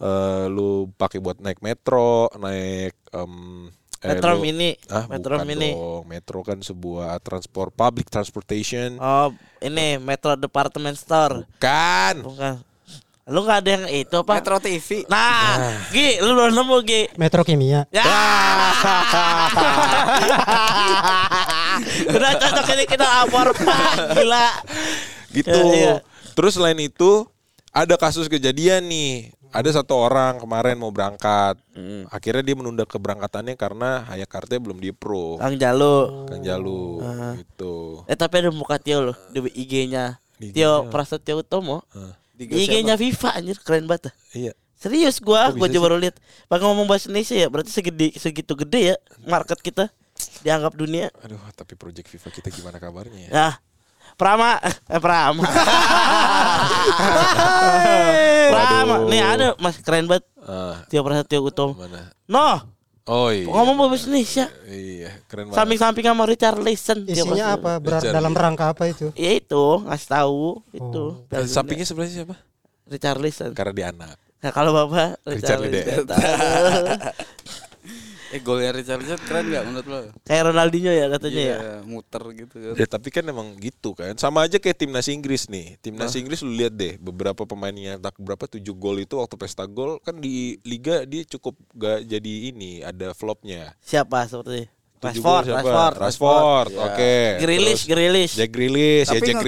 eh 0.00 0.48
lu 0.48 0.88
pakai 0.96 1.20
buat 1.20 1.36
naik 1.36 1.60
metro, 1.60 2.32
naik 2.40 2.96
em, 3.12 3.68
eh, 4.00 4.08
Metro 4.16 4.32
lu- 4.32 4.40
Mini. 4.40 4.72
Ah, 4.88 5.04
Metro 5.04 5.36
bukan 5.36 5.44
Mini. 5.44 5.70
dong. 5.76 6.02
Metro 6.08 6.38
kan 6.40 6.58
sebuah 6.64 7.20
transport 7.20 7.76
public 7.76 8.08
transportation. 8.08 8.96
Oh, 8.96 9.28
ini 9.60 10.00
Metro 10.00 10.32
Department 10.40 10.96
Store. 10.96 11.44
Kan. 11.60 12.24
Bukan. 12.24 12.69
Lu 13.30 13.46
nggak 13.46 13.58
ada 13.62 13.70
yang 13.78 13.84
itu 13.86 14.14
apa? 14.18 14.42
Metro 14.42 14.58
TV. 14.58 15.06
Nah, 15.06 15.78
Gi, 15.88 16.18
lu 16.18 16.34
belum 16.34 16.50
nemu 16.50 16.76
Gi. 16.82 17.02
Metro 17.14 17.46
Kimia. 17.46 17.86
Ya. 17.94 18.02
Udah 22.10 22.30
cocok 22.36 22.66
ini 22.74 22.84
kita 22.84 23.06
lapor 23.06 23.54
Pak. 23.54 23.94
Gila. 24.18 24.48
Gitu. 25.30 25.54
Ya, 25.54 25.62
iya. 25.70 25.94
Terus 26.34 26.58
selain 26.58 26.78
itu 26.82 27.22
ada 27.70 27.94
kasus 27.94 28.26
kejadian 28.26 28.90
nih. 28.90 29.30
Ada 29.50 29.82
satu 29.82 29.98
orang 29.98 30.38
kemarin 30.38 30.78
mau 30.78 30.90
berangkat. 30.90 31.58
Hmm. 31.74 32.06
Akhirnya 32.06 32.42
dia 32.42 32.54
menunda 32.54 32.86
keberangkatannya 32.86 33.58
karena 33.58 34.06
Hayakartnya 34.06 34.58
belum 34.58 34.78
di-approve. 34.78 35.42
Kang 35.42 35.58
Jalu. 35.58 36.26
Kang 36.30 36.42
Jalu 36.42 37.02
Ah. 37.02 37.34
gitu. 37.34 38.06
Eh 38.06 38.14
tapi 38.14 38.42
ada 38.42 38.50
muka 38.54 38.78
Tio 38.78 39.02
loh 39.02 39.16
di 39.30 39.42
IG-nya. 39.54 40.18
Di 40.38 40.54
Tio. 40.54 40.86
Prasetyo 40.86 41.42
Utomo. 41.42 41.82
IG-nya 42.40 42.96
FIFA 42.96 43.28
anjir 43.36 43.56
keren 43.60 43.84
banget. 43.84 44.16
Iya. 44.32 44.52
Serius 44.80 45.20
gua, 45.20 45.52
gua 45.52 45.68
coba 45.68 45.92
baru 45.92 46.00
lihat. 46.00 46.16
Bang 46.48 46.64
ngomong 46.64 46.88
bahasa 46.88 47.12
Indonesia 47.12 47.36
ya, 47.36 47.52
berarti 47.52 47.68
segede 47.68 48.16
segitu 48.16 48.56
gede 48.56 48.96
ya 48.96 48.96
market 49.28 49.60
kita 49.60 49.92
dianggap 50.40 50.72
dunia. 50.72 51.12
Aduh, 51.20 51.36
tapi 51.52 51.76
project 51.76 52.08
FIFA 52.08 52.28
kita 52.32 52.48
gimana 52.48 52.80
kabarnya 52.80 53.28
ya? 53.28 53.30
Nah, 53.30 53.52
Prama, 54.16 54.56
eh 54.64 55.00
Prama. 55.00 55.44
Prama, 58.52 58.94
nih 59.08 59.20
ada 59.20 59.48
Mas 59.60 59.76
keren 59.84 60.08
banget. 60.08 60.24
Ah, 60.40 60.80
Tio 60.88 61.04
Prasetyo 61.04 61.44
Utomo. 61.44 61.76
mana? 61.76 62.12
Noh, 62.24 62.64
Oh 63.10 63.26
iya. 63.34 63.50
ngomong 63.50 63.90
bahasa 63.90 64.06
Indonesia. 64.06 64.46
Iya, 64.70 65.10
keren 65.26 65.50
banget. 65.50 65.58
Samping-samping 65.58 66.06
sama 66.06 66.24
Richard 66.30 66.62
Listen. 66.62 66.98
Isinya 67.10 67.58
apa? 67.58 67.82
Berar, 67.82 67.98
Richard, 67.98 68.14
dalam 68.14 68.30
iya. 68.30 68.42
rangka 68.46 68.64
apa 68.70 68.86
itu? 68.86 69.10
Ya 69.18 69.34
itu, 69.34 69.64
ngasih 69.82 70.08
tahu 70.14 70.62
itu. 70.70 71.04
Oh. 71.18 71.26
Piala 71.26 71.42
Eh. 71.42 71.50
Sampingnya 71.50 71.86
sebelahnya 71.90 72.22
siapa? 72.22 72.38
Richard 72.86 73.18
Listen. 73.18 73.50
Karena 73.50 73.72
dia 73.74 73.86
anak. 73.90 74.14
Nah, 74.40 74.50
kalau 74.54 74.70
Bapak 74.70 75.18
Richard 75.26 75.66
Richard. 75.66 76.06
Eh 78.30 78.38
golnya 78.38 78.70
Richard 78.70 79.02
Richard 79.02 79.22
keren 79.26 79.50
gak 79.50 79.64
menurut 79.66 79.86
lo? 79.90 79.98
Kayak 80.22 80.54
Ronaldinho 80.54 80.92
ya 80.94 81.10
katanya 81.10 81.42
ya. 81.42 81.58
Iya, 81.58 81.74
muter 81.82 82.22
gitu 82.30 82.54
kan. 82.62 82.74
Ya 82.78 82.86
tapi 82.86 83.08
kan 83.10 83.24
emang 83.26 83.58
gitu 83.58 83.90
kan. 83.92 84.14
Sama 84.14 84.46
aja 84.46 84.62
kayak 84.62 84.78
timnas 84.78 85.10
Inggris 85.10 85.50
nih. 85.50 85.74
Timnas 85.82 86.14
Inggris 86.14 86.38
lu 86.46 86.54
lihat 86.54 86.70
deh 86.72 86.94
beberapa 87.02 87.42
pemain 87.42 87.74
yang 87.74 87.98
tak 87.98 88.14
berapa 88.22 88.46
7 88.46 88.62
gol 88.72 89.02
itu 89.02 89.18
waktu 89.18 89.34
pesta 89.34 89.66
gol 89.66 89.98
kan 89.98 90.14
di 90.14 90.62
liga 90.62 91.02
dia 91.02 91.26
cukup 91.26 91.58
gak 91.74 92.06
jadi 92.06 92.34
ini 92.54 92.86
ada 92.86 93.10
flopnya. 93.10 93.74
Siapa 93.82 94.22
seperti 94.30 94.70
Rashford? 95.00 95.44
Rashford, 95.48 95.94
Rashford, 95.96 96.68
Ya. 96.76 96.80
oke. 96.84 97.14
Grealish, 97.40 97.82
Terus 97.82 97.88
Grealish. 97.88 98.32
Jack 98.36 98.50
Grealish, 98.52 99.08
Tapi 99.08 99.16
ya 99.16 99.26
Jack 99.32 99.42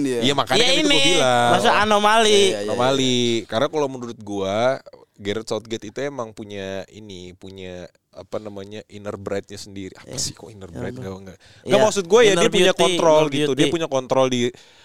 dia. 0.00 0.18
Iya 0.24 0.32
makanya 0.32 0.58
Ya 0.58 0.64
kan 0.64 0.72
itu 0.72 0.80
ini, 0.80 0.96
gua 0.96 1.04
bilang. 1.04 1.50
masa 1.52 1.70
anomali. 1.76 2.32
Iya, 2.32 2.40
iya. 2.48 2.60
Anomali. 2.64 3.20
Karena 3.44 3.66
kalau 3.68 3.88
menurut 3.92 4.18
gua 4.24 4.80
Gareth 5.14 5.46
Southgate 5.46 5.86
itu 5.86 5.98
emang 6.00 6.30
punya 6.30 6.82
ini 6.88 7.32
punya 7.32 7.86
apa 8.10 8.38
namanya 8.38 8.82
inner 8.86 9.14
brightnya 9.14 9.54
sendiri 9.54 9.94
apa 9.94 10.14
sih 10.14 10.32
kok 10.32 10.46
inner 10.46 10.66
bright 10.66 10.94
enggak 10.94 11.14
enggak 11.14 11.38
Iya, 11.62 11.66
Nggak, 11.66 11.80
maksud 11.82 12.04
gue 12.04 12.20
ya 12.20 12.32
inner 12.32 12.42
dia 12.42 12.50
punya 12.50 12.70
beauty, 12.70 12.82
kontrol 12.82 13.18
inner 13.20 13.30
gitu 13.32 13.50
dia 13.50 13.58
beauty. 13.58 13.74
punya 13.74 13.88
kontrol 13.88 14.26
di 14.26 14.42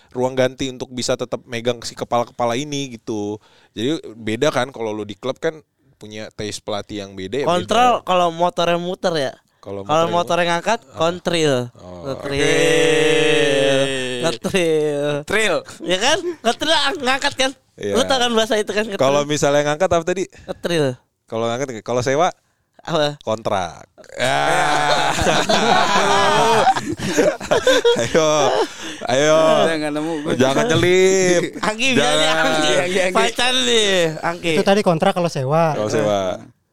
ruang 0.09 0.33
ganti 0.33 0.65
untuk 0.67 0.89
bisa 0.89 1.13
tetap 1.13 1.41
megang 1.45 1.77
si 1.81 1.93
kepala 1.93 2.25
kepala 2.25 2.53
ini 2.53 2.97
gitu 2.97 3.37
jadi 3.71 4.01
beda 4.11 4.49
kan 4.49 4.69
kalau 4.69 4.89
lu 4.89 5.01
di 5.01 5.13
klub 5.13 5.37
kan 5.37 5.61
punya 5.95 6.31
taste 6.31 6.63
pelatih 6.63 7.03
yang 7.03 7.11
beda 7.11 7.43
ya. 7.43 7.45
Kontrol 7.45 8.01
kalau 8.01 8.31
motornya 8.31 8.79
muter 8.79 9.13
ya. 9.13 9.33
Kalau 9.59 9.83
Kalau 9.83 10.07
motornya 10.07 10.15
motornya 10.15 10.45
ngangkat, 10.55 10.79
kontril. 10.95 11.67
Oh. 11.75 12.07
Ngetril. 12.07 13.79
Ngetril. 14.23 15.03
Trail. 15.25 15.55
Ya 15.83 15.97
kan? 15.99 16.17
Ngetril 16.39 16.71
ngangkat 17.03 17.33
kan? 17.35 17.51
Iya. 17.79 17.95
Lu 17.95 18.03
tau 18.03 18.19
kan 18.19 18.31
bahasa 18.35 18.59
itu 18.59 18.71
kan? 18.75 18.83
kalau 18.99 19.23
misalnya 19.23 19.63
ngangkat 19.63 19.87
apa 19.87 20.03
tadi 20.03 20.27
ngetril. 20.27 20.99
kalau 21.25 21.47
ngangkat 21.47 21.79
kalau 21.79 22.03
sewa 22.03 22.27
Apa? 22.79 23.19
kontrak. 23.23 23.87
Ah. 24.19 25.11
ayo, 28.03 28.27
ayo, 29.07 29.39
jangan 30.35 30.63
nyelip. 30.67 31.55
Anggi 31.69 31.87
bisa 31.95 32.07
nih 32.07 32.23
Jangan. 32.23 32.45
Anggi. 32.47 32.71
Pacan 33.15 33.53
nih 33.67 33.91
Anggi. 34.23 34.53
Itu 34.55 34.63
tadi 34.63 34.81
kontrak 34.83 35.11
kalau 35.15 35.29
sewa. 35.31 35.75
Kalau 35.75 35.89
sewa. 35.91 36.19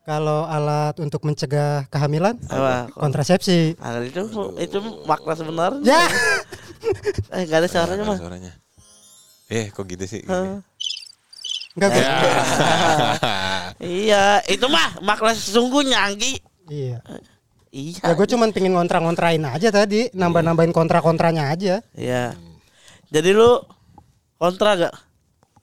Kalau 0.07 0.47
alat 0.47 0.95
untuk 1.03 1.27
mencegah 1.27 1.91
kehamilan 1.91 2.39
Apa? 2.47 2.87
kontrasepsi. 2.95 3.75
Ah, 3.83 3.99
itu 3.99 4.23
itu 4.63 4.79
makna 5.03 5.35
sebenarnya. 5.35 5.83
Ya. 5.83 6.03
Eh 7.35 7.43
enggak 7.43 7.67
ada 7.67 7.69
suaranya 7.69 8.05
mah. 8.07 8.19
suaranya. 8.19 8.53
Eh, 9.51 9.71
kok 9.75 9.87
gitu 9.87 10.07
sih? 10.07 10.23
Hah? 10.27 10.63
Enggak 11.77 11.91
Ya. 11.93 12.17
Iya, 13.77 14.41
itu 14.49 14.67
mah 14.67 14.97
makna 15.05 15.37
sesungguhnya 15.37 16.01
Anggi. 16.01 16.41
Iya. 16.67 16.99
Iya. 17.69 18.01
Ya 18.01 18.13
gue 18.17 18.27
cuman 18.27 18.49
pingin 18.49 18.73
ngontrak-ngontrain 18.73 19.45
aja 19.45 19.69
tadi, 19.69 20.09
nambah-nambahin 20.11 20.73
kontra-kontranya 20.73 21.53
aja. 21.53 21.85
Iya. 21.93 22.33
Jadi 23.13 23.31
lu 23.37 23.61
kontra 24.41 24.75
gak? 24.79 24.95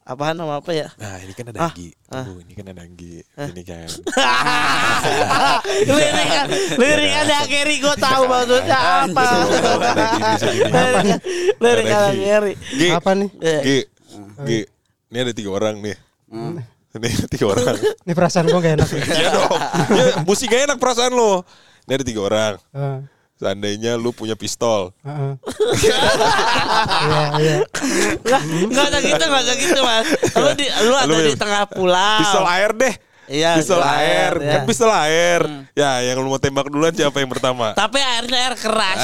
Apaan 0.03 0.36
sama 0.36 0.60
apa 0.60 0.72
ya? 0.75 0.91
Nah, 1.00 1.15
ini 1.17 1.32
kan 1.32 1.48
ada 1.48 1.58
Ah, 1.58 1.72
Anggi. 1.72 1.89
ah. 2.12 2.27
Ini 2.27 2.53
kan 2.53 2.65
ada 2.70 2.82
Anggi. 2.84 3.24
Ini 3.24 3.62
kan. 3.63 3.88
lirik 5.96 6.29
lirik 6.75 7.13
ada 7.17 7.38
Gary 7.48 7.75
gue 7.79 7.96
tahu 7.98 8.22
maksudnya 8.27 8.79
apa. 9.08 9.25
Lirik 11.58 11.86
Ada. 11.88 12.12
Gary. 12.13 12.53
Gi, 12.70 12.89
Apa 12.91 13.12
nih? 13.15 13.29
Eh, 13.39 13.62
Gi, 13.63 13.79
Gi. 14.43 14.60
Ini 15.13 15.29
ada 15.29 15.34
tiga 15.38 15.53
orang 15.53 15.77
nih. 15.77 15.93
Ini 16.98 17.05
ada 17.05 17.29
tiga 17.29 17.46
orang. 17.53 17.77
Ini 18.10 18.13
perasaan 18.17 18.50
gue 18.50 18.58
gak 18.58 18.74
enak. 18.82 18.89
Iya 19.13 19.29
dong. 19.29 19.62
Ya, 19.93 20.05
mesti 20.25 20.50
gak 20.50 20.62
enak 20.65 20.77
perasaan 20.82 21.13
lo. 21.13 21.46
Ini 21.86 22.01
ada 22.01 22.05
tiga 22.10 22.22
orang. 22.25 22.53
Heeh. 22.74 22.98
Seandainya 23.38 23.93
lu 23.93 24.10
punya 24.10 24.34
pistol. 24.34 24.89
Heeh. 25.05 25.38
Iya, 27.03 27.22
iya. 27.38 27.58
Enggak 28.65 28.86
ada 28.89 29.00
gitu, 29.05 29.22
enggak 29.22 29.43
ada 29.46 29.53
gitu, 29.53 29.79
Mas. 29.86 30.08
Lu 30.34 30.50
di 30.58 30.65
lu 30.82 30.96
ada 30.98 31.13
Lu 31.13 31.17
di 31.22 31.36
tengah 31.38 31.70
pulau. 31.70 32.17
Pistol 32.25 32.46
air 32.50 32.72
deh. 32.74 32.93
Iya, 33.29 33.51
pistol 33.62 33.82
air. 33.86 34.01
air, 34.01 34.34
ya. 34.41 34.53
Kan 34.58 34.62
pistol 34.65 34.91
air. 34.91 35.41
Ya, 35.77 35.91
yang 36.01 36.25
lu 36.25 36.27
mau 36.34 36.41
tembak 36.41 36.74
duluan 36.74 36.89
siapa 36.89 37.22
yang 37.22 37.29
pertama? 37.29 37.77
Tapi 37.77 38.01
airnya 38.01 38.50
air 38.50 38.55
keras. 38.58 39.01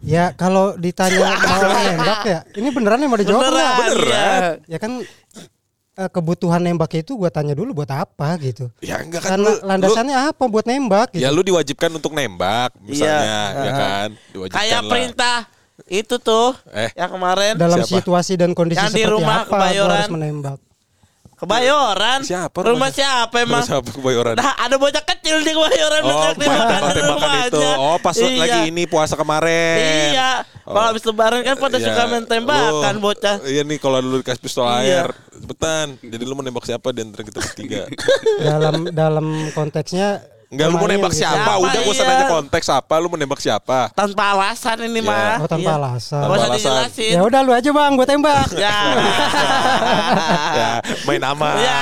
Ya 0.00 0.30
kalau 0.32 0.74
ditanya 0.74 1.34
mau 1.42 1.74
nembak 1.74 2.20
ya, 2.22 2.38
ini 2.54 2.68
beneran 2.70 2.98
yang 2.98 3.10
mau 3.10 3.18
dijawab 3.18 3.42
Beneran? 3.42 3.74
Beneran. 3.76 4.42
Ya 4.64 4.78
kan 4.78 4.92
eh, 5.94 6.08
kebutuhan 6.08 6.60
nembak 6.60 6.94
itu 6.94 7.12
gue 7.12 7.26
tanya 7.28 7.52
dulu 7.52 7.74
buat 7.74 7.90
apa 7.90 8.38
gitu. 8.38 8.70
Ya 8.78 8.98
enggak 8.98 9.20
kan 9.20 9.34
Karena 9.34 9.42
lu, 9.44 9.50
lu- 9.50 9.62
landasannya 9.64 10.16
apa 10.30 10.44
buat 10.44 10.62
nembak 10.64 11.08
gitu. 11.12 11.20
Ya 11.20 11.28
lu 11.28 11.42
diwajibkan 11.42 11.90
untuk 11.90 12.12
nembak 12.12 12.78
misalnya, 12.78 13.18
Iya. 13.50 13.58
ya 13.60 13.72
kan? 13.74 14.08
Diwajibkan 14.30 14.56
Kayak 14.56 14.78
lah. 14.78 14.86
perintah 14.88 15.38
itu 15.84 16.14
tuh 16.16 16.48
Eh. 16.70 16.90
yang 16.92 17.10
kemarin 17.10 17.52
Dalam 17.54 17.78
Siapa? 17.80 17.90
situasi 17.98 18.32
dan 18.34 18.50
kondisi 18.52 18.78
Yang 18.78 18.92
di 18.92 19.02
seperti 19.02 19.14
rumah 19.14 19.36
apa 19.40 19.50
Kebayoran. 19.52 19.90
harus 19.96 20.10
menembak. 20.10 20.58
Kebayoran. 21.38 22.18
Siapa 22.20 22.50
Rumah 22.56 22.74
rumah- 22.74 22.90
siapa 22.90 23.36
emang? 23.38 23.62
Rumah 23.62 23.62
siapa 23.64 23.88
kebayoran? 23.88 24.34
Nah, 24.34 24.58
ada 24.58 24.74
bocah 24.74 25.04
kecil 25.06 25.38
di 25.40 25.50
Kebayoran 25.50 26.00
Oh, 26.02 26.10
banyak 26.10 26.34
tembakan 26.36 26.94
rumahnya. 26.98 27.46
itu. 27.46 27.62
Oh, 27.78 27.96
pas 27.96 28.14
Iya. 28.14 28.34
lagi 28.36 28.60
ini 28.68 28.82
puasa 28.84 29.14
kemarin. 29.14 30.10
Iya. 30.12 30.30
Kalau 30.60 30.82
habis 30.84 31.00
lebaran 31.00 31.40
kan 31.40 31.54
pada 31.54 31.76
Iya. 31.76 31.86
suka 31.86 32.02
main 32.06 32.24
tembakan 32.24 32.94
Lu- 32.94 33.02
bocah. 33.02 33.36
Iya 33.40 33.62
nih 33.62 33.78
kalau 33.78 33.98
dulu 33.98 34.18
dikasih 34.18 34.42
pistol 34.42 34.66
Iya. 34.66 35.06
air, 35.06 35.08
cepetan. 35.32 35.86
Jadi 36.00 36.22
lu 36.22 36.34
mau 36.34 36.42
nembak 36.42 36.64
siapa 36.64 36.90
di 36.90 37.00
antara 37.00 37.22
kita 37.22 37.38
bertiga? 37.38 37.86
dalam 38.40 38.74
dalam 38.90 39.26
konteksnya 39.52 40.18
Enggak 40.48 40.66
lu 40.72 40.80
mau 40.80 40.88
nembak 40.88 41.12
gitu. 41.12 41.20
siapa? 41.20 41.44
Siapa, 41.44 41.60
Udah 41.60 41.80
gua 41.84 41.92
usah 41.92 42.04
iya. 42.04 42.12
nanya 42.16 42.26
konteks 42.32 42.66
apa, 42.72 42.94
lu 42.96 43.06
mau 43.12 43.20
nembak 43.20 43.36
siapa? 43.36 43.78
Tanpa 43.92 44.24
alasan 44.32 44.76
ini 44.80 45.04
Iya. 45.04 45.12
mah. 45.12 45.36
Oh, 45.44 45.48
tanpa 45.48 45.68
Iya. 45.68 45.76
alasan. 45.76 46.20
Tanpa 46.24 46.34
alasan. 46.34 46.56
dijelasin. 46.56 47.12
Ya 47.12 47.20
udah 47.20 47.40
lu 47.44 47.52
aja 47.52 47.68
bang, 47.68 47.90
gue 47.92 48.06
tembak. 48.08 48.48
Ya. 48.56 48.76
ya, 50.58 50.70
main 51.04 51.20
aman. 51.20 51.54
Ya. 51.60 51.80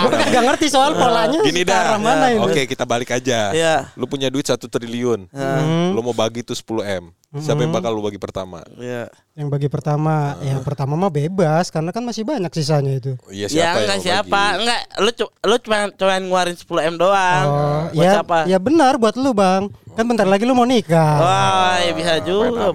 Gue 0.00 0.30
gak 0.30 0.44
ngerti 0.44 0.66
soal 0.68 0.92
polanya. 0.92 1.40
Gini 1.40 1.62
dah. 1.62 1.98
mana 1.98 2.30
ini? 2.30 2.40
Oke, 2.40 2.64
kita 2.64 2.84
balik 2.84 3.10
aja. 3.10 3.50
Iya. 3.50 3.76
Lu 3.94 4.04
punya 4.04 4.28
duit 4.28 4.44
satu 4.44 4.66
triliun. 4.66 5.26
Hmm. 5.28 5.92
Lu 5.92 6.00
mau 6.00 6.12
bagi 6.12 6.40
tuh 6.40 6.54
10 6.54 6.84
M. 6.84 7.04
Siapa 7.28 7.60
yang 7.60 7.76
bakal 7.76 7.92
lu 7.92 8.00
bagi 8.00 8.16
pertama? 8.16 8.64
Iya. 8.74 9.12
Yang 9.36 9.48
bagi 9.52 9.68
pertama, 9.68 10.32
yang 10.40 10.64
pertama 10.64 10.96
mah 10.96 11.12
bebas 11.12 11.68
karena 11.68 11.92
kan 11.92 12.00
masih 12.00 12.24
banyak 12.24 12.48
sisanya 12.50 12.96
itu. 12.96 13.20
Iya 13.28 13.44
Ya 13.44 13.48
siapa 13.52 13.76
enggak 13.76 13.84
yang 13.84 13.92
mau 13.92 14.06
siapa, 14.08 14.32
bagi? 14.40 14.58
enggak 14.58 14.80
lu 14.96 15.10
cu- 15.12 15.34
lu 15.44 15.56
cuma 15.60 15.78
cuma 15.92 16.14
ngeluarin 16.16 16.56
10 16.56 16.88
M 16.88 16.94
doang. 16.96 17.44
Oh, 17.44 17.82
Buat 17.92 18.00
ya, 18.00 18.10
siapa? 18.16 18.38
ya 18.48 18.56
benar 18.56 18.96
buat 18.96 19.12
lu 19.14 19.36
bang. 19.36 19.68
Kan 19.92 20.04
bentar 20.06 20.24
lagi 20.24 20.48
lu 20.48 20.56
mau 20.56 20.64
nikah. 20.64 21.14
Wah, 21.20 21.76
ya 21.82 21.92
bisa 21.92 22.16
juga, 22.22 22.70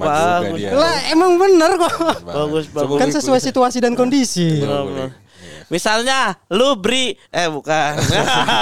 dia. 0.54 0.70
Lah 0.70 1.02
emang 1.10 1.34
bener 1.34 1.72
kok. 1.74 1.94
Bagus, 2.22 2.66
bagus. 2.70 2.98
Kan 3.00 3.10
sesuai 3.10 3.40
situasi 3.42 3.82
dan 3.82 3.98
kondisi. 3.98 4.62
Bener, 4.62 4.82
bener. 4.86 5.08
Misalnya 5.74 6.38
lu 6.54 6.78
beri 6.78 7.18
eh 7.34 7.50
bukan. 7.50 7.98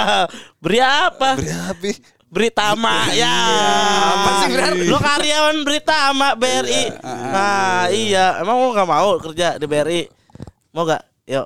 beri 0.64 0.80
apa? 0.80 1.36
Beri 1.36 1.52
api. 1.52 1.90
Britama 2.32 3.12
ya. 3.12 3.36
Apa 4.16 4.30
sih 4.40 4.88
Lu 4.88 4.96
karyawan 4.96 5.68
Britama 5.68 6.32
BRI. 6.32 6.88
Nah, 7.04 7.92
iya. 7.92 8.40
Emang 8.40 8.56
lu 8.56 8.72
gak 8.72 8.88
mau 8.88 9.20
kerja 9.20 9.60
di 9.60 9.68
BRI? 9.68 10.08
Mau 10.72 10.88
gak? 10.88 11.04
Yuk. 11.28 11.44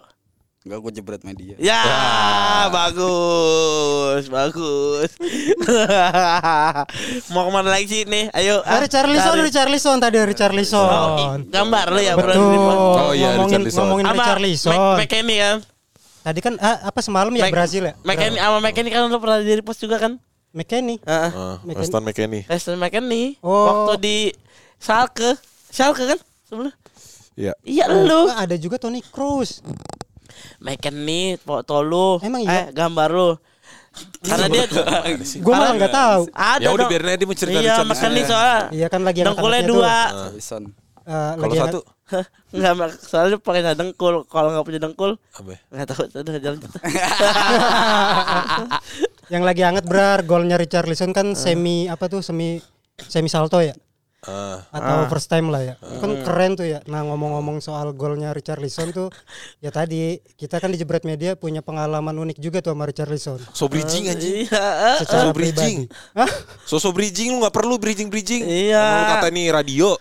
Enggak 0.67 0.79
gue 0.83 0.93
jebret 0.93 1.23
media. 1.23 1.55
Ya, 1.63 1.79
bagus, 2.69 4.27
bagus. 4.27 5.11
mau 7.33 7.47
ke 7.47 7.51
mana 7.55 7.71
lagi 7.71 7.87
sih 7.87 8.03
nih? 8.03 8.35
Ayo. 8.35 8.67
ah, 8.67 8.75
Dari 8.75 8.91
Charlison, 8.91 9.35
dari 9.39 9.53
Charlison 9.53 9.97
tadi 9.97 10.19
dari 10.19 10.35
Oh, 10.35 10.37
Charlison. 10.37 10.91
i- 11.39 11.47
gambar 11.47 11.87
lu 11.95 12.01
ya, 12.03 12.15
bro. 12.19 12.35
Betul. 12.35 12.51
Oh 12.99 13.13
iya, 13.15 13.39
ngomongin 13.39 13.63
ngomongin 13.65 14.07
Charlison. 14.11 14.75
Mac- 14.75 15.07
McKenny 15.07 15.37
kan? 15.39 15.57
Tadi 16.27 16.41
kan 16.43 16.55
ah, 16.59 16.91
apa 16.91 16.99
semalam 16.99 17.31
ya 17.31 17.47
Mac- 17.47 17.55
Brazil 17.55 17.87
ya? 17.87 17.95
McKenny 18.03 18.35
sama 18.37 18.59
McKenny 18.59 18.91
kan 18.91 19.07
lu 19.07 19.19
pernah 19.23 19.39
jadi 19.39 19.63
post 19.63 19.79
juga 19.79 20.03
kan? 20.03 20.19
McKenny. 20.51 20.99
Heeh. 20.99 21.31
Ah, 21.31 21.57
McKenny. 21.63 21.87
Aston 21.87 22.03
McKenny. 22.03 22.41
Weston 22.51 22.77
McKenny 22.77 23.23
Oh. 23.39 23.71
waktu 23.87 23.93
di 24.03 24.17
Schalke. 24.83 25.39
Schalke 25.71 26.11
kan? 26.11 26.19
Sebelum. 26.43 26.75
Iya. 27.39 27.55
Iya 27.63 27.87
lu. 27.87 28.27
Ah, 28.27 28.43
ada 28.43 28.59
juga 28.59 28.83
Tony 28.83 28.99
Cruz. 28.99 29.63
McKenny 30.59 31.37
foto 31.37 31.81
lu. 31.81 32.19
Emang 32.21 32.43
iya? 32.43 32.67
Eh, 32.69 32.75
gambar 32.75 33.09
lu. 33.09 33.31
Karena 34.21 34.47
dia 34.53 34.65
Gue 35.45 35.53
malah 35.53 35.73
nggak 35.73 35.93
tahu. 35.93 36.21
ada 36.33 36.61
Ya 36.61 36.69
udah 36.69 36.85
biarin 36.85 37.09
aja 37.09 37.17
dia 37.17 37.29
mau 37.29 37.37
cerita 37.37 37.57
Iya, 37.57 37.63
Richarlison. 37.65 37.89
McKenny 37.89 38.23
soalnya. 38.29 38.61
Iya 38.69 38.87
kan 38.93 39.01
lagi 39.01 39.21
Dengkulnya 39.25 39.63
dua. 39.65 39.97
Eh, 40.13 40.33
Kalau 41.07 41.41
lagi 41.41 41.57
satu 41.57 41.81
Enggak, 42.55 42.73
Mak. 42.79 42.91
soalnya 43.03 43.37
pakai 43.43 43.75
dengkul. 43.75 44.15
Kalau 44.31 44.49
nggak 44.55 44.63
punya 44.63 44.79
dengkul, 44.79 45.19
apa? 45.35 45.51
ya? 45.51 45.59
nggak 45.75 45.87
tahu 45.91 46.03
udah 46.07 46.39
jalan 46.39 46.59
yang 49.27 49.43
lagi 49.43 49.67
hangat 49.67 49.83
brar 49.83 50.23
golnya 50.23 50.55
Richarlison 50.55 51.11
kan 51.11 51.35
semi 51.35 51.91
apa 51.91 52.07
tuh 52.07 52.23
semi 52.23 52.63
semi 53.11 53.27
salto 53.27 53.59
ya 53.59 53.75
Ah, 54.27 54.59
atau 54.75 55.07
first 55.07 55.31
time 55.31 55.55
lah 55.55 55.63
ya 55.63 55.75
kan 55.79 56.11
keren 56.27 56.59
tuh 56.59 56.67
ya 56.67 56.83
nah 56.91 57.07
ngomong-ngomong 57.07 57.63
soal 57.63 57.95
golnya 57.95 58.35
Richarlison 58.35 58.91
tuh 58.91 59.09
ya 59.63 59.71
tadi 59.71 60.19
kita 60.35 60.59
kan 60.59 60.75
di 60.75 60.79
jebret 60.83 61.07
media 61.07 61.39
punya 61.39 61.63
pengalaman 61.63 62.15
unik 62.15 62.39
juga 62.43 62.59
tuh 62.59 62.75
sama 62.75 62.91
Richarlison 62.91 63.39
so 63.55 63.71
bridging 63.71 64.11
anjing. 64.11 64.47
Iya. 64.47 64.67
secara 65.03 65.31
So 65.31 65.35
bridging. 65.35 65.77
So 66.67 66.77
so 66.83 66.89
bridging 66.91 67.35
lu 67.35 67.43
nggak 67.43 67.55
perlu 67.55 67.77
bridging 67.79 68.09
bridging. 68.09 68.43
Iya. 68.47 68.83
Lu 68.83 69.03
kata 69.17 69.29
nih 69.31 69.47
radio. 69.53 69.97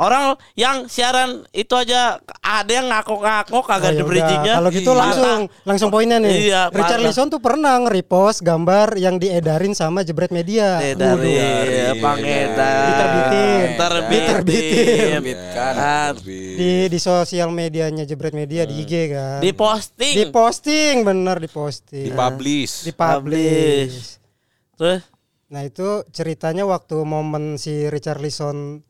Orang 0.00 0.24
yang 0.56 0.88
siaran 0.88 1.44
itu 1.52 1.76
aja 1.76 2.16
ada 2.40 2.72
yang 2.72 2.88
ngaku-ngaku 2.88 3.60
kagak 3.60 3.84
Oh, 3.84 3.92
di 3.92 3.94
ya 3.94 4.00
udah. 4.00 4.08
bridgingnya. 4.08 4.54
Kalau 4.56 4.70
gitu 4.72 4.90
Iya. 4.90 4.98
langsung 4.98 5.38
langsung 5.62 5.88
poinnya 5.92 6.16
nih. 6.16 6.48
Iya, 6.48 6.62
Richard. 6.72 7.04
Lison 7.04 7.28
tuh 7.28 7.36
pernah 7.36 7.76
nge-repost 7.78 8.40
gambar 8.40 8.96
yang 8.96 9.20
diedarin 9.20 9.76
sama 9.76 10.00
Jebret 10.00 10.30
Media. 10.30 10.80
Eh, 10.80 10.96
dari 10.96 11.36
Waduh. 11.36 12.00
pengedar 12.00 12.80
Diterbitin. 12.82 13.68
terbitin 13.76 14.24
Diterbitin. 14.40 15.76
Ah, 15.76 16.16
Di 16.16 16.88
di 16.88 16.98
sosial 16.98 17.48
medianya 17.50 18.02
Jebret 18.02 18.32
Media 18.32 18.64
di 18.64 18.80
IG 18.80 18.92
kan. 19.10 19.38
di 19.38 19.52
posting 19.52 20.14
Di 20.14 20.24
posting 20.26 20.94
bener 21.02 21.36
di 21.36 21.46
posting. 21.46 22.04
Di 22.04 22.10
publish. 22.10 22.74
Di 22.82 22.92
publish. 22.92 23.96
terus 24.74 25.04
Nah 25.46 25.60
itu 25.60 26.06
ceritanya 26.08 26.62
waktu 26.62 26.94
momen 27.02 27.58
si 27.58 27.84
Richard 27.84 28.18
Lison 28.18 28.80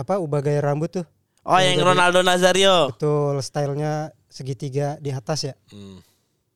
apa 0.00 0.16
ubah 0.16 0.40
gaya 0.40 0.60
rambut 0.62 0.90
tuh. 0.90 1.06
oh 1.42 1.56
yang 1.56 1.76
Ronaldo 1.78 2.20
Nazario 2.20 2.88
Betul 2.90 3.40
stylenya 3.40 4.08
segitiga 4.26 4.96
di 4.96 5.10
atas 5.10 5.44
ya. 5.44 5.54
Hmm. 5.68 6.00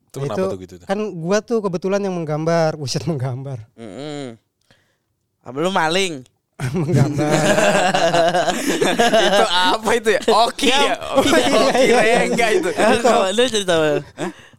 Itu 0.09 0.23
Nah, 0.23 0.31
kenapa 0.31 0.47
tuh 0.49 0.59
gitu 0.63 0.75
tuh? 0.79 0.87
Kan 0.87 0.99
gua 1.15 1.39
tuh 1.41 1.59
kebetulan 1.61 2.01
yang 2.01 2.15
menggambar, 2.15 2.77
buset 2.81 3.05
menggambar. 3.05 3.67
Mm-mm. 3.75 4.39
Ah, 5.41 5.51
belum 5.51 5.71
maling 5.71 6.25
menggambar. 6.81 7.29
itu 9.27 9.45
apa 9.51 9.91
itu 9.93 10.09
ya? 10.15 10.21
Oke 10.31 10.69
Ya, 10.71 10.79
ya. 10.81 10.95
Oke 11.19 11.41
Rengga 11.93 12.47
itu. 12.55 12.69
Kalau 12.73 13.29
lu 13.29 13.43
cerita 13.45 13.73
apa? 13.75 13.89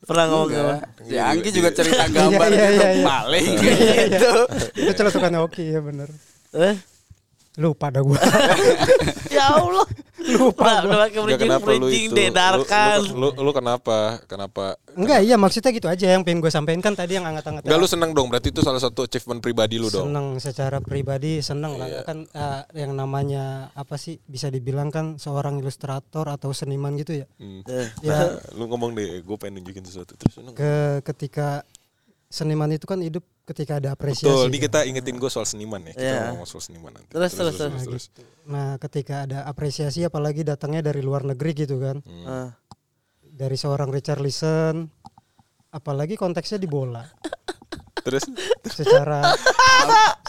Pernah 0.05 0.25
ngomong 0.29 0.49
apa? 0.53 0.61
Enggak. 0.61 0.81
Si 1.01 1.15
Anggi 1.17 1.49
juga 1.49 1.69
cerita 1.71 2.03
gambar 2.05 2.45
Iya, 2.45 2.53
iya, 2.53 2.67
gitu 2.69 2.75
iya, 2.77 2.89
iya. 2.93 3.05
maling 3.05 3.47
gitu. 3.57 4.33
itu 4.77 4.91
celotukan 4.93 5.33
Oki 5.41 5.63
ya 5.71 5.79
bener. 5.81 6.09
Eh? 6.53 6.75
Lupa 7.55 7.87
dah 7.87 8.01
gua. 8.01 8.19
Ya 9.31 9.51
Allah. 9.51 9.83
Lupa 10.25 10.81
udah 10.81 10.97
pakai 11.05 11.19
Enggak 11.19 11.21
bridging 11.21 11.43
kenapa 11.45 11.67
lu 11.69 11.85
bridging 11.85 12.09
dedarkan. 12.09 12.97
Lu, 13.13 13.29
lu, 13.29 13.45
lu 13.45 13.51
kenapa? 13.51 13.97
Kenapa? 14.25 14.79
Enggak 14.91 15.19
iya 15.21 15.35
maksudnya 15.35 15.69
gitu 15.69 15.85
aja 15.85 16.05
yang 16.07 16.23
pengen 16.23 16.39
gue 16.39 16.49
sampaikan 16.49 16.81
kan 16.81 16.95
tadi 16.95 17.13
yang 17.13 17.27
angkat-angkat. 17.27 17.61
Enggak 17.61 17.77
lu 17.77 17.85
seneng 17.85 18.11
dong, 18.11 18.27
berarti 18.27 18.49
itu 18.49 18.59
salah 18.59 18.79
satu 18.79 19.05
achievement 19.05 19.37
pribadi 19.37 19.75
lu 19.75 19.85
dong. 19.85 20.07
seneng 20.07 20.39
secara 20.39 20.79
pribadi 20.79 21.39
seneng 21.39 21.75
lah 21.75 21.85
Iya. 21.85 22.01
kan 22.01 22.17
eh, 22.25 22.61
yang 22.73 22.91
namanya 22.91 23.43
apa 23.71 23.95
sih 23.95 24.17
bisa 24.19 24.47
dibilang 24.47 24.89
kan 24.89 25.15
seorang 25.15 25.59
ilustrator 25.59 26.25
atau 26.25 26.49
seniman 26.51 26.95
gitu 26.95 27.11
ya 27.15 27.27
Hmm. 27.35 27.61
Eh. 27.61 27.87
ya 28.01 28.39
lu 28.51 28.65
ngomong 28.65 28.95
deh, 28.95 29.19
gue 29.19 29.37
pengen 29.37 29.59
nunjukin 29.59 29.83
sesuatu 29.83 30.15
terus 30.15 30.31
seneng. 30.33 30.55
ke 30.55 30.73
ketika 31.05 31.61
seniman 32.25 32.71
itu 32.71 32.83
kan 32.83 32.97
hidup 32.97 33.21
ketika 33.45 33.77
ada 33.77 33.89
apresiasi 33.91 34.25
Betul, 34.27 34.47
ini 34.47 34.57
kan. 34.57 34.63
kita 34.65 34.79
ingetin 34.85 35.15
gue 35.15 35.29
soal 35.29 35.45
seniman 35.45 35.81
ya. 35.83 35.93
Kita 35.93 36.01
Iya. 36.03 36.21
ngomong 36.31 36.45
soal 36.45 36.61
seniman 36.61 36.91
nanti. 36.91 37.09
Terus, 37.09 37.31
terus, 37.31 37.55
terus. 37.55 38.05
nah 38.43 38.75
ketika 38.77 39.23
ada 39.23 39.45
apresiasi 39.45 40.01
apalagi 40.01 40.41
datangnya 40.41 40.81
dari 40.83 40.99
luar 40.99 41.21
negeri 41.23 41.51
gitu 41.55 41.77
kan 41.77 42.01
Hmm. 42.01 42.25
Ah. 42.25 42.49
dari 43.21 43.53
seorang 43.53 43.87
Richard 43.87 44.17
Lison 44.17 44.89
apalagi 45.69 46.15
konteksnya 46.15 46.55
di 46.55 46.65
bola 46.65 47.03
Terus 48.01 48.21
secara 48.65 49.33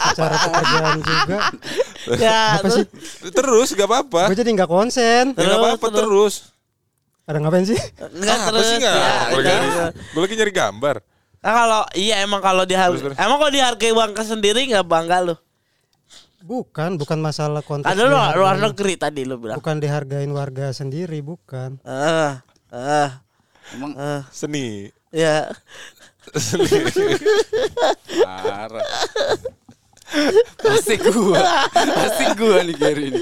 secara 0.03 0.35
pekerjaan 0.39 0.97
juga 0.99 1.37
Ya, 2.19 2.57
apa 2.57 2.67
sih 2.69 2.85
terus 3.29 3.69
gak 3.71 3.85
apa-apa. 3.85 4.27
gue 4.27 4.37
jadi 4.37 4.49
nggak 4.51 4.67
konsen 4.67 5.25
Ya, 5.31 5.45
gak 5.47 5.59
apa-apa 5.59 5.87
terus. 5.91 6.51
ada 7.23 7.37
ngapain 7.37 7.63
sih 7.63 7.77
Enggak 8.13 8.29
Ah, 8.31 8.39
apa 8.39 8.49
terus. 8.51 8.65
sih 8.65 8.77
enggak? 8.77 8.95
ya. 8.95 9.85
gue 9.91 10.21
lagi 10.21 10.35
nyari 10.35 10.53
gambar. 10.53 10.95
Nah, 11.37 11.53
kalau 11.53 11.81
iya 11.93 12.19
emang 12.19 12.39
kalau 12.39 12.63
dihargai 12.63 12.99
terus. 12.99 13.15
emang 13.15 13.37
kalau 13.37 13.49
dihargai 13.49 13.93
bangka 13.93 14.23
sendiri 14.23 14.65
nggak 14.65 14.83
bangga 14.83 15.17
lu. 15.23 15.35
bukan 16.39 16.95
bukan 16.95 17.19
masalah 17.19 17.59
konteks 17.59 17.87
Ada 17.87 18.03
lu 18.03 18.13
dihargain. 18.13 18.37
luar 18.37 18.55
negeri 18.57 18.93
tadi 18.95 19.21
lu 19.21 19.35
bilang. 19.35 19.57
bukan 19.57 19.77
dihargain 19.77 20.29
warga 20.29 20.71
sendiri 20.71 21.19
bukan 21.19 21.77
Ah, 21.81 22.39
ah, 22.69 23.21
Emang 23.69 23.91
ah. 23.95 24.23
Seni. 24.29 24.87
Ya. 25.09 25.51
Seni. 26.37 26.67
parah. 28.23 28.83
Pasti 30.57 30.95
gua. 30.97 31.39
Pasti 31.71 32.25
gua 32.33 32.63
nih 32.63 32.75
Gary 32.75 33.03
ini. 33.11 33.21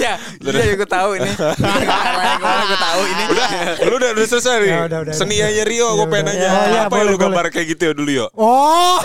iya, 0.00 0.16
iya 0.18 0.62
ya 0.64 0.74
gua 0.74 0.88
tahu 0.88 1.10
ini. 1.16 1.30
Ke 1.30 2.40
mana 2.40 2.64
gua 2.64 2.78
tahu 2.80 3.00
ini. 3.04 3.22
udah, 3.28 3.48
lu 3.84 3.94
udah, 3.96 4.10
udah 4.16 4.26
selesai 4.26 4.56
nih. 4.58 4.70
Ya, 4.70 4.80
udah, 4.88 4.98
udah, 5.04 5.14
Senianya 5.14 5.64
Rio, 5.64 5.88
Ya, 5.92 6.04
pengen 6.08 6.24
udah. 6.24 6.34
nanya. 6.34 6.48
Oh, 6.48 6.64
iya, 6.66 6.80
apa 6.86 6.94
yang 6.96 7.08
lu 7.08 7.18
gambar 7.18 7.44
kayak 7.50 7.66
gitu 7.70 7.82
ya 7.88 7.92
dulu 7.92 8.10
yo? 8.10 8.26
oh 8.32 8.98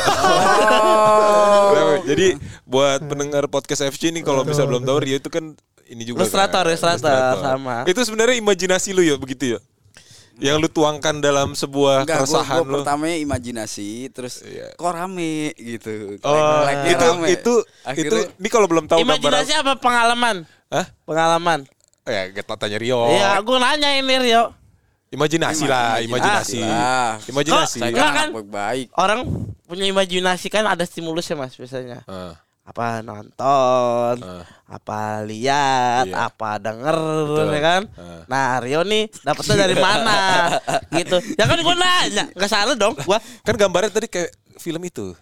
Oh. 0.57 1.97
Jadi 2.07 2.39
buat 2.63 3.03
pendengar 3.03 3.47
podcast 3.47 3.83
FC 3.83 4.09
nih 4.09 4.23
kalau 4.23 4.43
bisa 4.43 4.63
belum 4.63 4.83
tahu 4.83 4.97
Rio 5.03 5.17
itu 5.19 5.27
kan 5.27 5.55
ini 5.87 6.03
juga 6.03 6.23
Ilustrator, 6.23 6.63
kan? 6.63 6.71
ilustrator, 6.71 7.35
sama. 7.39 7.75
Itu 7.83 7.99
sebenarnya 8.03 8.35
imajinasi 8.39 8.91
lu 8.91 9.03
ya 9.03 9.15
begitu 9.15 9.55
ya? 9.55 9.59
Yang 10.37 10.55
lu 10.61 10.69
tuangkan 10.69 11.15
dalam 11.17 11.51
sebuah 11.51 12.05
Enggak, 12.05 12.21
gua, 12.21 12.25
keresahan 12.29 12.57
gua 12.57 12.65
lu. 12.65 12.73
pertamanya 12.79 13.17
imajinasi, 13.17 13.89
terus 14.09 14.41
Iya. 14.41 14.73
kok 14.73 14.91
rame 14.91 15.51
gitu. 15.53 16.21
Oh, 16.21 16.61
Like-nya 16.61 16.91
itu 16.93 17.05
rame. 17.09 17.27
itu 17.27 17.33
itu 17.33 17.53
Akhirnya- 17.81 18.29
ini 18.37 18.47
kalau 18.47 18.67
belum 18.69 18.85
tahu 18.85 19.01
Imajinasi 19.01 19.53
apa 19.57 19.73
pengalaman? 19.75 20.45
Hah? 20.69 20.85
Pengalaman. 21.03 21.59
Ya, 22.05 22.29
kita 22.29 22.53
tanya 22.55 22.77
Rio. 22.77 23.09
Iya, 23.09 23.41
gua 23.41 23.57
nanya 23.59 23.89
ini 23.93 24.15
Rio. 24.15 24.53
Imajinasi 25.07 25.63
lah, 25.65 26.03
imajinasi. 26.03 26.59
lah. 26.61 27.15
Imajinasi. 27.25 27.79
Enggak, 27.79 28.11
kan 28.11 28.27
kan? 28.27 28.43
baik. 28.43 28.87
Orang 28.93 29.19
punya 29.63 29.87
imajinasi 29.87 30.47
kan 30.47 30.67
ada 30.67 30.83
stimulusnya 30.83 31.33
Mas 31.33 31.55
biasanya. 31.55 32.03
Ah, 32.05 32.35
Apa 32.67 32.99
nonton, 32.99 34.15
Ah. 34.19 34.43
apa 34.67 34.99
lihat, 35.23 36.03
Iya. 36.05 36.27
apa 36.27 36.59
denger 36.59 36.99
Betul. 37.25 37.47
ya 37.49 37.61
kan? 37.63 37.81
Ah. 37.95 38.21
Nah, 38.27 38.59
Rio 38.59 38.83
nih 38.83 39.07
dapetnya 39.17 39.55
dari 39.57 39.75
mana? 39.87 40.19
gitu. 40.91 41.15
Ya 41.33 41.47
kan 41.47 41.57
gua 41.57 41.75
nanya, 41.75 42.27
enggak 42.29 42.51
salah 42.51 42.75
dong 42.75 42.91
gua. 43.01 43.17
Kan 43.41 43.55
gambarnya 43.55 43.87
tadi 43.89 44.05
kayak 44.05 44.29
film 44.57 44.83
itu. 44.83 45.15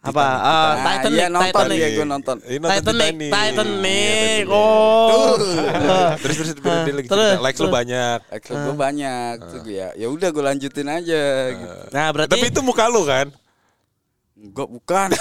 Apa? 0.00 0.18
Ah, 0.18 0.72
Nah, 0.76 0.82
Titanic, 0.96 1.14
iya, 1.16 1.28
nonton 1.28 1.46
Titanic. 1.62 1.76
dia, 1.76 1.88
gua 1.92 2.06
nonton. 2.08 2.36
Ini 2.40 2.56
nonton 2.56 2.74
Titanic, 2.76 3.10
Titanic. 3.14 3.30
Titanic. 3.30 4.40
Iya, 4.40 4.46
Oh. 4.46 5.34
Terus 6.22 6.36
terus 6.36 6.50
dia 6.54 6.92
lagi 6.92 7.08
Terus, 7.08 7.28
cerita, 7.28 7.42
likes 7.42 7.58
lu 7.58 7.62
terus. 7.64 7.74
banyak. 7.76 8.18
Like 8.28 8.46
gue 8.46 8.74
banyak 8.76 9.34
tuh 9.44 9.60
ya. 9.64 9.88
Ya 9.94 10.06
udah 10.06 10.28
gue 10.28 10.42
lanjutin 10.44 10.86
aja 10.86 11.22
gitu. 11.52 11.76
Nah, 11.90 12.06
berarti 12.10 12.30
Tapi 12.32 12.46
itu 12.46 12.60
muka 12.60 12.86
lu 12.86 13.02
kan? 13.04 13.26
Enggak 14.32 14.66
bukan. 14.66 15.08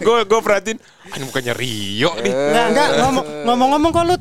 Gue 0.00 0.18
gue 0.24 0.40
perhatiin, 0.40 0.78
ah, 0.78 1.14
ini 1.14 1.24
mukanya 1.24 1.52
Rio 1.52 2.10
nih. 2.16 2.32
enggak 2.32 2.66
enggak 2.70 2.88
ngomong 3.00 3.24
ngomong-ngomong 3.46 3.90
kok 3.90 4.04
lu 4.04 4.14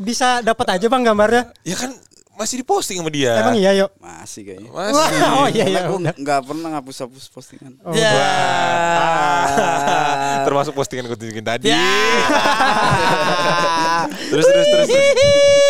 bisa 0.00 0.40
dapat 0.40 0.66
aja 0.72 0.86
bang 0.86 1.02
gambarnya 1.04 1.42
Ya 1.62 1.76
kan 1.76 1.92
masih 2.34 2.58
diposting 2.58 2.98
sama 2.98 3.08
dia. 3.08 3.38
emang 3.38 3.54
iya 3.54 3.70
yuk 3.76 3.90
Masih 3.96 4.42
kayaknya. 4.42 4.68
Masih. 4.68 4.92
Wah, 4.92 5.08
oh 5.36 5.46
iya 5.48 5.64
iya 5.64 5.80
gue 5.84 5.96
udah. 5.96 6.12
nggak 6.16 6.40
pernah 6.42 6.68
ngapus-hapus 6.74 7.24
postingan. 7.30 7.72
Oh, 7.80 7.92
Ya. 7.94 8.10
Termasuk 10.46 10.72
postingan 10.72 11.04
gue 11.06 11.16
tunjukin 11.16 11.40
tadi. 11.40 11.70
Ya. 11.70 11.78
terus 14.28 14.44
terus 14.44 14.66
terus. 14.66 14.88
Terus 14.90 15.63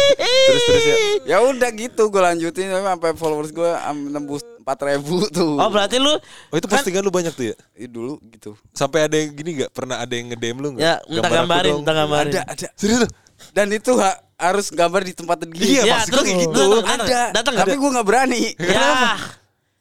terus, 0.45 0.63
terus 0.63 0.85
ya. 0.85 0.97
Ya 1.25 1.39
udah 1.41 1.71
gitu 1.71 2.03
gue 2.05 2.23
lanjutin 2.23 2.69
sampai 2.69 3.13
followers 3.13 3.51
gue 3.51 3.71
nembus 4.09 4.43
4000 4.61 5.05
tuh. 5.31 5.57
Oh, 5.57 5.69
berarti 5.69 5.97
lu 5.97 6.17
Oh 6.49 6.57
itu 6.57 6.65
postingan 6.65 7.01
lu 7.01 7.11
banyak 7.11 7.33
tuh 7.33 7.53
ya? 7.53 7.57
Ih, 7.75 7.85
dulu 7.85 8.17
gitu. 8.27 8.57
Sampai 8.71 9.05
ada 9.05 9.15
yang 9.15 9.31
gini 9.31 9.51
nggak? 9.59 9.71
Pernah 9.71 10.01
ada 10.01 10.13
yang 10.13 10.31
nge-DM 10.31 10.57
lu 10.59 10.69
nggak? 10.73 10.83
ya 10.83 10.95
minta 11.05 11.29
gambarin, 11.29 11.75
minta 11.79 11.93
gambarin. 11.93 12.33
Ada 12.33 12.41
ada. 12.47 12.67
Serius 12.75 12.99
tuh? 13.05 13.11
Dan 13.53 13.67
itu 13.71 13.93
ha- 13.95 14.21
harus 14.35 14.67
gambar 14.69 15.05
di 15.05 15.13
tempat 15.13 15.37
gini. 15.45 15.79
Iya, 15.79 15.83
Ya, 15.85 15.97
terus 16.03 16.25
kayak 16.25 16.49
gitu. 16.49 16.65
datang, 16.81 16.81
datang, 16.81 17.07
Ada. 17.07 17.21
datang 17.35 17.55
Tapi 17.61 17.75
gue 17.77 17.91
nggak 17.93 18.07
berani. 18.07 18.43
Ya. 18.73 18.89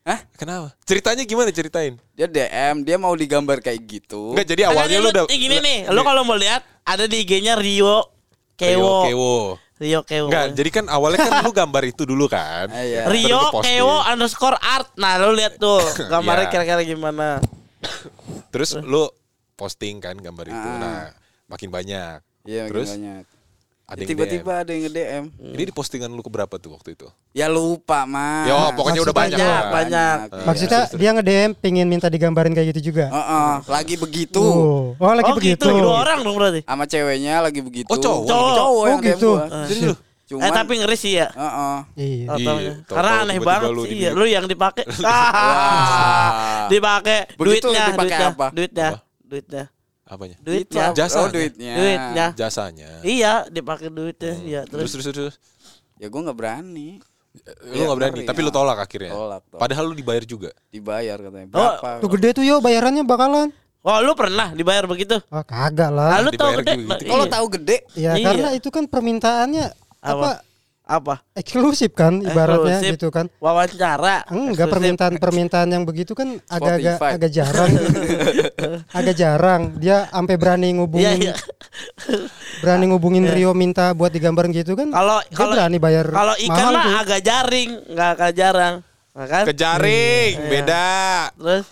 Hah? 0.03 0.19
Kenapa? 0.35 0.75
Ceritanya 0.83 1.23
gimana 1.23 1.47
ceritain? 1.47 1.95
Dia 2.11 2.27
DM, 2.27 2.83
dia 2.83 2.99
mau 2.99 3.15
digambar 3.15 3.63
kayak 3.63 3.79
gitu. 3.87 4.35
Enggak 4.35 4.47
jadi 4.51 4.61
awalnya 4.67 4.99
lu 4.99 5.07
udah 5.09 5.23
Eh, 5.31 5.39
gini 5.39 5.63
nih, 5.63 5.87
lu 5.87 6.03
kalau 6.03 6.27
mau 6.27 6.35
lihat 6.35 6.59
ada 6.83 7.07
di 7.07 7.23
IG-nya 7.23 7.55
Rio 7.55 8.11
Kewo. 8.53 8.83
Kewo. 8.83 8.95
Kewo. 9.07 9.35
Rio 9.81 10.05
Kewo. 10.05 10.29
Enggak, 10.29 10.53
jadi 10.53 10.69
kan 10.69 10.85
awalnya 10.87 11.19
kan 11.25 11.33
lu 11.41 11.51
gambar 11.65 11.83
itu 11.83 12.03
dulu 12.05 12.29
kan. 12.29 12.69
Ah, 12.69 12.85
iya. 12.85 13.09
Rio. 13.09 13.49
Kewo 13.51 14.05
underscore 14.05 14.57
art. 14.57 14.93
Nah, 14.95 15.17
lu 15.17 15.33
lihat 15.33 15.57
tuh 15.57 15.81
gambarnya 16.13 16.47
Iya. 16.47 16.53
kira-kira 16.53 16.81
gimana. 16.85 17.41
Terus 18.53 18.77
lu 18.77 19.09
posting 19.53 19.97
kan 19.97 20.15
gambar 20.15 20.45
itu. 20.47 20.69
Ah. 20.69 20.77
Nah, 20.79 21.03
makin 21.49 21.69
banyak. 21.69 22.21
Iya, 22.43 22.67
Terus 22.69 22.89
Terus 22.89 22.89
banyak. 22.95 23.23
Ada 23.93 23.99
yang 23.99 24.09
Tiba-tiba 24.09 24.51
ada 24.57 24.69
yang 24.69 24.83
nge-DM. 24.83 25.23
DM. 25.29 25.53
Ini 25.53 25.63
di 25.63 25.73
postingan 25.73 26.09
lu 26.09 26.19
keberapa 26.19 26.57
tuh 26.57 26.73
waktu 26.73 26.93
itu? 26.93 27.05
Ya 27.29 27.45
lupa, 27.45 28.03
Mas. 28.03 28.45
Yo, 28.45 28.57
pokoknya 28.73 28.99
udah 29.01 29.15
banyak 29.15 29.37
Maksudnya 29.37 29.53
lah. 29.55 29.71
banyak. 29.71 30.17
Ah, 30.27 30.43
maksudnya 30.43 30.79
terus. 30.83 30.97
dia 30.97 31.09
nge-DM 31.11 31.51
pengen 31.55 31.85
minta 31.85 32.07
digambarin 32.07 32.51
kayak 32.51 32.73
gitu 32.73 32.89
juga 32.89 33.05
Heeh, 33.07 33.53
lagi 33.65 33.95
begitu. 33.95 34.41
oh, 34.41 34.97
oh 34.97 35.13
lagi 35.13 35.29
oh, 35.29 35.37
begitu 35.37 35.61
gitu. 35.63 35.79
Dua 35.79 36.01
orang 36.01 36.19
dong 36.19 36.35
berarti. 36.35 36.61
Sama 36.63 36.83
ceweknya 36.83 37.39
lagi 37.39 37.61
begitu. 37.61 37.87
Oh, 37.87 37.97
cowok? 37.97 38.25
Cowok, 38.25 38.53
Oh, 38.59 38.85
yang 38.87 38.99
DM 38.99 39.09
gitu. 39.13 39.29
Jadi 39.69 39.81
lu 39.85 39.95
Cuman, 40.23 40.47
eh, 40.47 40.51
tapi 40.55 40.73
ngeri 40.79 40.95
sih 40.95 41.13
ya. 41.13 41.27
Heeh. 41.29 41.77
iya 41.93 42.25
Oh, 42.25 42.37
Iya, 42.39 42.47
taunya. 42.47 42.71
tahu-tahu 42.79 42.95
Karena 42.95 43.11
aneh 43.13 43.35
tiba-tiba 43.35 43.49
banget 43.51 43.69
lu 43.69 43.81
sih. 43.83 43.91
Iya, 43.93 44.09
lu 44.15 44.25
yang 44.25 44.45
dipakai. 44.47 44.83
Wah. 45.03 46.65
dipakai 46.65 47.19
duitnya, 47.35 47.83
dipakai 47.91 47.99
duitnya, 47.99 48.27
apa? 48.29 48.47
duitnya. 48.49 48.89
duitnya. 49.21 49.63
Apanya? 50.13 50.37
Duitnya. 50.39 50.93
Jasa. 50.93 51.17
Oh 51.19 51.27
duitnya. 51.27 51.73
Duitnya. 51.73 52.25
Jasanya. 52.33 53.01
Iya, 53.01 53.49
dipakai 53.49 53.89
duitnya. 53.89 54.33
Iya, 54.39 54.61
Terus 54.63 54.93
terus. 54.93 55.03
terus 55.03 55.33
terus. 55.33 55.35
Ya 55.97 56.05
gue 56.05 56.21
nggak 56.21 56.37
berani. 56.37 57.01
Lu 57.33 57.73
Iya, 57.73 57.89
gak 57.89 57.97
berani, 57.97 58.13
ngeri, 58.13 58.29
tapi 58.29 58.39
ya. 58.39 58.45
lu 58.45 58.51
tolak 58.51 58.77
akhirnya. 58.77 59.09
Tolak, 59.09 59.41
tolak. 59.43 59.57
Padahal 59.57 59.83
lu 59.89 59.95
dibayar 59.95 60.21
juga. 60.23 60.49
Dibayar 60.69 61.17
katanya. 61.17 61.47
Oh, 61.47 61.57
Berapa? 61.73 61.89
Tuh 61.97 62.09
gede 62.13 62.29
tuh 62.31 62.43
yo 62.45 62.61
bayarannya 62.61 63.01
bakalan. 63.01 63.49
Oh, 63.81 63.97
lu 63.99 64.13
pernah 64.13 64.53
dibayar 64.53 64.85
begitu? 64.85 65.17
Ah 65.27 65.41
kagak 65.41 65.89
lah. 65.89 66.21
Lalu 66.21 66.29
tahu 66.31 66.37
dibayar 66.37 66.59
gede. 66.61 66.73
juga 66.77 66.93
gitu. 66.93 67.09
Kalau 67.09 67.25
Iya. 67.25 67.33
tahu 67.33 67.45
gede, 67.51 67.77
Ya 67.95 68.11
Iya. 68.13 68.23
karena 68.23 68.49
itu 68.53 68.69
kan 68.69 68.83
permintaannya 68.85 69.65
Apa? 69.99 70.13
apa 70.13 70.29
apa? 70.83 71.23
eksklusif 71.31 71.95
kan 71.95 72.19
ibaratnya 72.19 72.83
Eksklusif. 72.83 72.95
gitu 72.99 73.07
kan. 73.07 73.25
Wawancara. 73.39 74.27
Enggak 74.27 74.67
Eksklusif. 74.67 74.71
permintaan-permintaan 74.75 75.67
yang 75.71 75.83
begitu 75.87 76.11
kan 76.11 76.37
agak-agak 76.51 76.97
agak 76.99 77.31
jarang. 77.31 77.71
agak 78.99 79.15
jarang. 79.15 79.61
Dia 79.79 80.11
sampai 80.11 80.35
berani 80.35 80.75
ngubungin 80.75 81.31
iya. 81.31 81.35
berani 82.59 82.91
ngubungin 82.91 83.25
Rio 83.31 83.55
minta 83.55 83.95
buat 83.95 84.11
digambarin 84.11 84.51
gitu 84.51 84.75
kan. 84.75 84.91
Kalau 84.91 85.23
kalau 85.31 85.53
berani 85.55 85.79
bayar 85.79 86.05
kalau 86.11 86.35
ikan 86.35 86.51
mahal 86.51 86.73
mah 86.75 86.83
tuh. 86.83 87.01
agak 87.07 87.21
jaring, 87.23 87.69
enggak 87.87 88.09
agak 88.19 88.31
jarang. 88.35 88.75
Nah, 89.13 89.27
kan? 89.29 89.43
Kejaring, 89.45 90.33
Iya. 90.41 90.49
beda. 90.49 90.87
Terus 91.37 91.65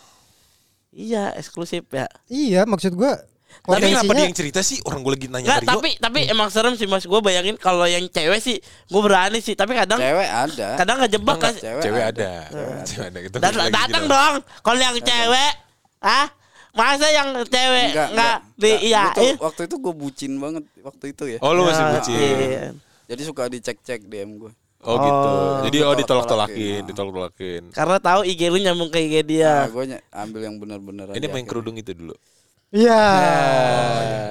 Iya, 0.91 1.32
eksklusif 1.39 1.88
ya. 1.88 2.06
Iya, 2.28 2.67
maksud 2.67 2.91
gua 2.93 3.15
Tapi 3.61 3.83
kenapa 3.87 4.11
dia 4.11 4.25
yang 4.25 4.33
cerita 4.33 4.59
sih? 4.59 4.81
Orang 4.81 5.01
gue 5.01 5.13
lagi 5.13 5.27
nanya 5.27 5.45
Enggak, 5.45 5.59
Rio. 5.59 5.69
tapi 5.69 5.89
tapi 5.95 6.19
emang 6.25 6.47
serem 6.47 6.73
sih 6.73 6.85
Mas. 6.85 7.03
Gue 7.03 7.19
bayangin 7.19 7.55
kalau 7.55 7.85
yang 7.85 8.03
cewek 8.05 8.39
sih 8.39 8.57
gue 8.61 9.01
berani 9.01 9.37
sih, 9.37 9.53
tapi 9.53 9.73
kadang 9.73 9.97
cewek 9.97 10.25
ada. 10.25 10.67
kadang 10.75 10.97
ngejebak 10.99 11.37
kan. 11.37 11.53
Cewek, 11.53 11.81
Cewek 11.81 12.03
ada. 12.03 12.29
ada. 12.43 12.63
Cewek 12.83 13.05
ada. 13.07 13.19
Gitu. 13.21 13.35
Lagi 13.37 13.69
datang 13.69 14.03
gitu. 14.03 14.13
dong. 14.13 14.35
Kalau 14.59 14.79
yang 14.79 14.95
cewek, 14.95 15.51
ah 15.99 16.27
masa 16.71 17.07
yang 17.07 17.29
cewek 17.43 17.87
Enggak, 17.91 18.07
enggak, 18.09 18.37
di 18.55 18.71
iya 18.81 19.11
tuh- 19.11 19.37
waktu 19.39 19.61
itu 19.67 19.75
gue 19.77 19.93
bucin 19.93 20.31
banget 20.35 20.63
waktu 20.81 21.05
itu 21.11 21.23
ya. 21.27 21.37
Oh 21.39 21.51
lu 21.51 21.61
masih 21.63 21.79
Ya, 21.79 21.91
bucin. 21.93 22.15
iya. 22.17 22.65
Jadi 23.07 23.21
suka 23.27 23.43
dicek-cek 23.45 24.07
DM 24.07 24.39
gue. 24.39 24.51
Oh 24.81 24.95
gitu. 24.97 25.13
Oh. 25.29 25.61
Jadi 25.61 25.77
oh 25.83 25.93
Ditolak-tolakin. 25.93 26.81
ditolak-tolakin, 26.81 26.81
ditolak-tolakin. 26.89 27.63
Karena 27.69 27.97
tahu 27.99 28.25
IG 28.25 28.41
lu 28.49 28.57
nyambung 28.57 28.89
ke 28.89 28.97
IG 28.97 29.15
dia. 29.27 29.61
Nah, 29.61 29.69
gue 29.69 29.83
ambil 30.09 30.41
yang 30.41 30.55
bener-bener 30.57 31.05
Ini 31.13 31.27
main 31.29 31.45
kerudung 31.45 31.77
itu 31.77 31.93
dulu. 31.93 32.17
Iya. 32.71 33.03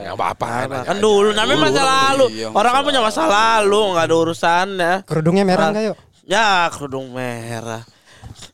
Ya 0.03 0.11
apa-apa. 0.17 0.49
Nah, 0.67 0.83
kan 0.83 0.97
dulu 0.97 1.31
namanya 1.31 1.61
masa 1.63 1.83
lalu. 1.85 2.27
Iya, 2.33 2.49
Orang 2.51 2.73
kan 2.73 2.83
punya 2.83 3.01
masa 3.01 3.23
lalu, 3.25 3.81
nggak 3.93 4.05
ada 4.05 4.17
urusannya. 4.17 4.93
Kerudungnya 5.05 5.45
merah 5.45 5.69
Ah. 5.69 5.71
enggak 5.71 5.85
yuk? 5.87 5.97
Ya, 6.25 6.49
kerudung 6.73 7.13
merah. 7.13 7.85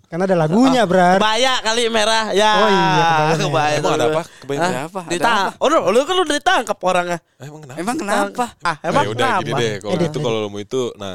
Kan 0.06 0.22
ada 0.22 0.34
lagunya, 0.34 0.86
Brar. 0.86 1.18
Kebaya 1.18 1.54
kali 1.60 1.86
merah. 1.86 2.30
Ya. 2.30 2.52
Oh 2.56 2.68
iya, 2.68 3.10
kebaya 3.10 3.36
kebaya. 3.36 3.74
Emang 3.76 3.94
ada 3.94 4.06
apa? 4.08 4.22
Kebaya? 4.40 4.58
Ada 4.60 4.80
apa? 4.86 5.00
Ada 5.02 5.12
Ditang- 5.12 5.52
Oh, 5.58 5.66
lu, 5.66 5.78
lu 5.84 5.98
kan 6.02 6.14
lu 6.14 6.24
ditangkap 6.24 6.78
orangnya. 6.80 7.18
Eh, 7.36 7.46
Emang 7.46 7.60
kenapa? 7.60 7.78
Emang 7.78 7.96
kenapa? 7.96 8.44
Ah, 8.62 8.76
emang 8.82 9.02
ya 9.02 9.10
udah 9.10 9.28
gini 9.36 9.46
kenapa? 9.46 9.60
deh. 9.60 9.72
Kalau 9.76 9.92
Edit, 9.94 10.08
itu 10.08 10.18
kalau 10.18 10.38
lo 10.40 10.48
mau 10.48 10.58
itu, 10.58 10.82
nah 10.96 11.14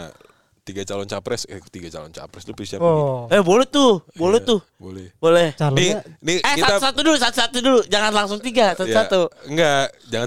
tiga 0.61 0.81
calon 0.83 1.05
capres, 1.05 1.43
eh 1.45 1.57
tiga 1.67 1.89
calon 1.89 2.09
capres 2.09 2.43
lu 2.45 2.53
pilih 2.53 2.69
siapa? 2.69 2.83
Oh. 2.83 3.25
Eh, 3.27 3.41
boleh 3.41 3.65
tuh. 3.65 4.05
Boleh 4.13 4.37
Iya, 4.37 4.47
tuh. 4.47 4.59
Boleh. 4.77 5.07
Boleh. 5.17 5.47
Nih, 5.49 5.57
Calonnya 5.57 5.99
nih 6.19 6.37
Eh, 6.39 6.55
kita 6.55 6.67
satu-satu 6.71 6.99
dulu, 7.01 7.17
satu-satu 7.17 7.57
dulu. 7.59 7.79
Jangan 7.85 8.11
langsung 8.13 8.39
tiga, 8.39 8.65
ya, 8.67 8.77
satu-satu. 8.77 9.21
enggak, 9.49 9.85
jangan 10.07 10.25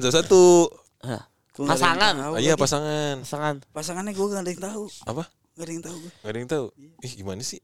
ada 1.55 1.67
yang 1.67 1.71
Pasangan. 1.71 2.13
tahu 2.19 2.33
Ah, 2.35 2.41
iya 2.41 2.55
pasangan. 2.57 3.15
Pasangan. 3.21 3.55
Pasangannya 3.71 4.13
gue 4.13 4.27
gak 4.27 4.43
ada 4.43 4.51
yang 4.51 4.63
tahu. 4.65 4.85
Apa? 5.07 5.23
Gak 5.55 5.65
ada 5.65 5.73
yang 5.73 5.85
tahu 5.87 5.97
gue. 6.03 6.13
Gak 6.19 6.31
ada 6.31 6.39
yang 6.41 6.51
tahu. 6.51 6.67
Ih, 6.99 7.13
gimana 7.15 7.43
sih? 7.43 7.61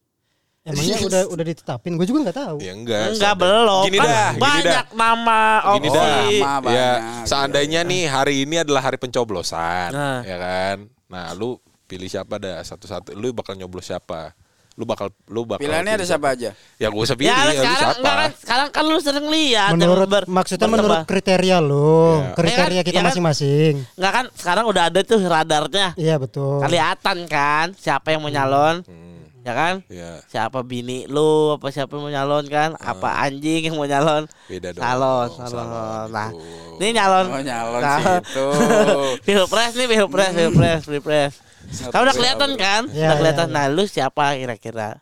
Emangnya 0.61 0.97
udah 1.01 1.23
udah 1.27 1.45
ditetapin? 1.45 1.97
Gue 1.97 2.05
juga 2.05 2.21
nggak 2.23 2.37
tahu. 2.37 2.57
Ya 2.61 2.71
enggak. 2.71 3.17
Enggak 3.17 3.35
belum. 3.35 3.83
Gini 3.83 3.99
Kan 3.99 4.07
dah, 4.07 4.29
gini 4.31 4.43
banyak 4.45 4.87
dah. 4.87 4.95
nama 4.95 5.41
Gini 5.75 5.89
opsi. 5.89 5.97
dah. 5.97 6.21
Nama 6.39 6.69
Ya, 6.71 6.91
seandainya 7.25 7.81
nih 7.83 8.03
hari 8.07 8.35
ini 8.45 8.57
adalah 8.61 8.83
hari 8.85 9.01
pencoblosan, 9.01 9.91
Nah. 9.91 10.21
ya 10.23 10.37
kan? 10.37 10.77
Nah, 11.09 11.33
lu 11.33 11.57
pilih 11.91 12.07
siapa 12.07 12.39
dah 12.39 12.63
satu-satu. 12.63 13.13
Lu 13.13 13.33
bakal 13.33 13.55
nyoblos 13.55 13.83
siapa? 13.85 14.31
Lu 14.73 14.87
bakal 14.87 15.11
lu 15.27 15.43
bakal 15.45 15.61
Pilihannya 15.61 15.93
ada 15.93 15.99
pilih 15.99 16.09
siapa 16.09 16.27
aja? 16.31 16.51
Ya 16.79 16.87
gue 16.89 17.03
usah 17.03 17.13
pilih, 17.15 17.29
Ya, 17.29 17.37
ya, 17.37 17.43
lu 17.43 17.53
sekarang 17.53 17.75
siapa? 17.77 17.99
enggak 17.99 18.15
kan 18.15 18.31
sekarang 18.39 18.69
kan 18.71 18.85
lu 18.87 18.99
sering 18.99 19.27
lihat 19.29 19.71
menurut 19.75 20.07
ber- 20.07 20.31
maksudnya 20.31 20.63
berkembang. 20.63 20.87
menurut 20.87 21.05
kriteria 21.05 21.59
lo, 21.61 21.99
Iya. 22.23 22.33
kriteria 22.33 22.71
Ya 22.71 22.79
kan, 22.79 22.87
kita 22.87 22.95
ya 22.95 23.03
kan? 23.03 23.09
masing-masing. 23.11 23.75
Enggak 23.93 24.13
kan 24.15 24.25
sekarang 24.33 24.65
udah 24.65 24.83
ada 24.85 25.01
tuh 25.03 25.19
radarnya. 25.21 25.89
Iya 25.95 26.17
betul. 26.17 26.63
Kelihatan 26.63 27.19
kan 27.27 27.67
siapa 27.75 28.09
yang 28.09 28.23
mau 28.23 28.31
nyalon, 28.31 28.77
Hmm, 28.81 29.21
ya 29.43 29.53
kan? 29.53 29.75
ya, 29.91 30.11
Siapa 30.25 30.63
bini 30.63 31.05
lu, 31.05 31.29
apa 31.53 31.67
siapa 31.69 31.91
yang 31.91 32.03
mau 32.03 32.13
nyalon 32.15 32.45
kan? 32.47 32.71
Apa 32.75 33.09
anjing 33.21 33.61
yang 33.63 33.75
mau 33.75 33.85
nyalon? 33.85 34.31
beda 34.47 34.69
dong. 34.71 34.81
Salon, 34.81 35.29
Salon, 35.29 35.51
salon. 35.51 36.07
Nah, 36.09 36.29
itu. 36.31 36.79
ini 36.79 36.87
nyalon. 36.95 37.27
Oh 37.29 37.43
nyalon 37.43 37.81
Nah, 37.83 37.97
sih 37.99 38.05
itu. 38.25 38.49
Pilpres 39.27 39.73
nih, 39.75 39.87
pilpres, 39.89 40.31
pilpres, 40.31 40.83
pilpres. 40.87 41.35
Kamu 41.71 42.03
udah 42.03 42.17
kelihatan 42.17 42.51
kan? 42.59 42.83
Iya, 42.91 43.15
udah 43.15 43.19
kelihatan. 43.23 43.49
iya, 43.51 43.55
Nah, 43.55 43.65
lu 43.71 43.83
siapa 43.87 44.35
kira-kira? 44.35 44.99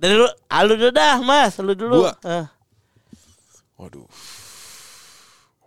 Dari 0.00 0.14
lu, 0.16 0.28
ah, 0.48 0.60
lu 0.64 0.76
dulu 0.76 0.92
dah, 0.92 1.16
Mas. 1.20 1.56
Lu 1.60 1.72
dulu. 1.72 2.04
Gua. 2.04 2.12
Eh. 2.24 2.46
Waduh. 3.80 4.08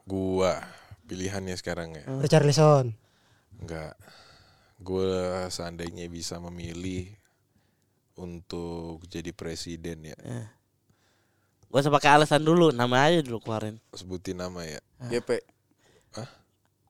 Gua 0.06 0.62
pilihannya 1.10 1.54
sekarang 1.58 1.97
ya. 1.97 2.04
Richarlison. 2.21 2.93
Enggak. 3.62 3.93
Gue 4.84 5.15
seandainya 5.47 6.10
bisa 6.12 6.41
memilih 6.43 7.08
untuk 8.19 9.02
jadi 9.08 9.32
presiden 9.32 10.12
ya. 10.13 10.17
Gua 11.71 11.82
usah 11.82 11.93
pakai 11.93 12.21
alasan 12.21 12.43
dulu, 12.45 12.69
nama 12.69 13.10
aja 13.10 13.23
dulu 13.26 13.41
keluarin. 13.41 13.82
Sebutin 13.95 14.38
nama 14.38 14.62
ya. 14.65 14.82
GP. 15.10 15.41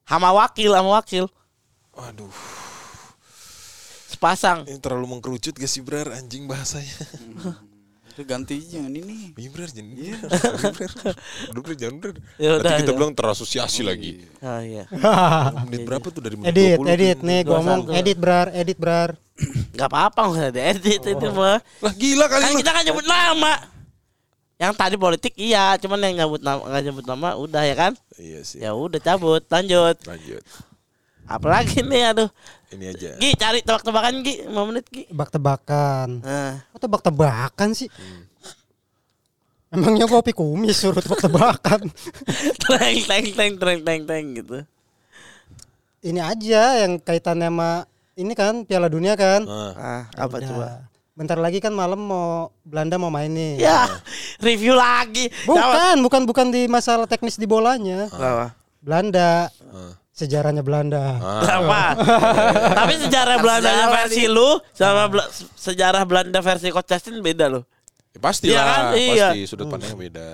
Sama 0.04 0.28
wakil, 0.36 0.76
sama 0.76 1.00
wakil. 1.00 1.24
Waduh, 1.96 2.28
Sepasang. 4.24 4.58
ini 4.64 4.80
terlalu 4.80 5.06
mengkerucut 5.12 5.52
gak 5.52 5.68
sih 5.68 5.84
Brar 5.84 6.08
anjing 6.16 6.48
bahasanya. 6.48 6.96
Itu 8.08 8.24
ganti 8.24 8.56
jangan 8.64 8.88
ini. 8.88 9.36
Iya 9.36 9.48
Brar, 9.52 9.68
jangan 9.68 9.92
Brar. 9.92 10.16
Udah 11.52 11.60
Brar, 11.60 11.76
jangan 11.76 11.96
Brar. 12.00 12.16
Ya 12.40 12.50
Nanti 12.56 12.72
kita 12.80 12.92
ya. 12.94 12.96
bilang 12.96 13.12
terasosiasi 13.12 13.84
lagi. 13.84 14.24
Oh 14.40 14.60
iya. 14.64 14.88
Menit 15.68 15.84
berapa 15.84 16.06
tuh 16.08 16.22
dari 16.24 16.40
menit 16.40 16.56
edit, 16.56 16.78
20 16.80 16.94
edit 16.96 17.18
nih 17.20 17.40
gua 17.44 17.60
ngomong 17.60 17.80
21. 17.92 18.00
edit 18.00 18.16
brar, 18.16 18.46
edit 18.56 18.78
brar. 18.80 19.10
Gak 19.76 19.88
apa-apa 19.90 20.20
nggak 20.30 20.48
ada 20.54 20.62
edit 20.72 21.02
itu 21.04 21.26
mah. 21.34 21.58
Lah 21.82 21.92
gila 21.92 22.24
kali 22.30 22.42
Kan 22.46 22.52
lu. 22.54 22.58
kita 22.64 22.70
kan 22.72 22.82
nyebut 22.86 23.04
nama. 23.04 23.52
Yang 24.54 24.72
tadi 24.78 24.94
politik 24.96 25.34
iya, 25.34 25.74
cuman 25.82 25.98
yang 26.00 26.14
nyebut 26.24 26.40
nama 26.40 26.62
nggak 26.62 26.82
nyebut 26.86 27.04
nama 27.04 27.28
udah 27.34 27.62
ya 27.66 27.74
kan? 27.74 27.92
Iya 28.16 28.40
sih. 28.46 28.62
Ya 28.62 28.72
udah 28.72 29.02
cabut, 29.02 29.42
lanjut. 29.50 29.98
Lanjut. 30.06 30.40
Apalagi 31.24 31.80
nih 31.80 32.12
aduh. 32.12 32.28
Ini 32.68 32.84
aja. 32.90 33.08
Gi 33.16 33.30
cari 33.34 33.60
tebak-tebakan 33.60 34.20
Gi, 34.20 34.44
5 34.44 34.68
menit 34.68 34.84
Gi. 34.88 35.02
Tebak-tebakan. 35.08 36.08
Nah, 36.20 36.52
Kok 36.70 36.80
tebak-tebakan 36.80 37.68
sih? 37.72 37.88
Emangnya 39.68 40.06
kopi 40.06 40.30
kumis 40.30 40.78
suruh 40.78 41.00
tebak-tebakan. 41.00 41.90
teng 42.62 42.98
teng 43.02 43.24
teng 43.32 43.52
teng 43.58 43.80
teng 43.82 44.02
teng 44.06 44.24
gitu. 44.34 44.58
ini 46.04 46.20
aja 46.20 46.84
yang 46.84 47.00
kaitannya 47.00 47.48
sama 47.48 47.70
ini 48.14 48.36
kan 48.36 48.68
Piala 48.68 48.86
Dunia 48.86 49.16
kan. 49.16 49.42
Nah, 49.42 49.72
Ah, 49.74 50.02
apa 50.14 50.36
Udah. 50.36 50.46
coba? 50.46 50.68
Bentar 51.14 51.38
lagi 51.38 51.58
kan 51.58 51.70
malam 51.70 51.96
mau 51.96 52.52
Belanda 52.60 53.00
mau 53.00 53.08
main 53.08 53.30
nih. 53.30 53.58
Ya, 53.58 53.88
review 54.44 54.76
lagi. 54.76 55.32
Bukan, 55.48 56.04
bukan 56.04 56.22
bukan 56.28 56.46
di 56.52 56.68
masalah 56.68 57.08
teknis 57.08 57.34
di 57.34 57.48
bolanya. 57.48 58.06
Apa? 58.10 58.52
Belanda. 58.78 59.48
Ah. 59.64 59.94
Sejarahnya 60.14 60.62
Belanda. 60.62 61.18
Apa? 61.42 61.98
Tapi 62.78 62.94
sejarah 63.02 63.36
Belanda 63.36 63.70
versi 63.92 64.30
lu 64.30 64.62
sama 64.70 65.10
Bela- 65.10 65.26
sejarah 65.52 66.06
Belanda 66.06 66.38
versi 66.38 66.70
Coach 66.70 66.86
Justin 66.88 67.18
beda 67.18 67.50
loh. 67.50 67.66
ya 68.14 68.18
pasti 68.22 68.46
Iya 68.46 68.62
lah, 68.62 68.66
kan? 68.70 68.84
Iya. 68.94 69.28
pasti 69.28 69.40
sudut 69.44 69.66
pandangnya 69.66 69.98
beda. 69.98 70.28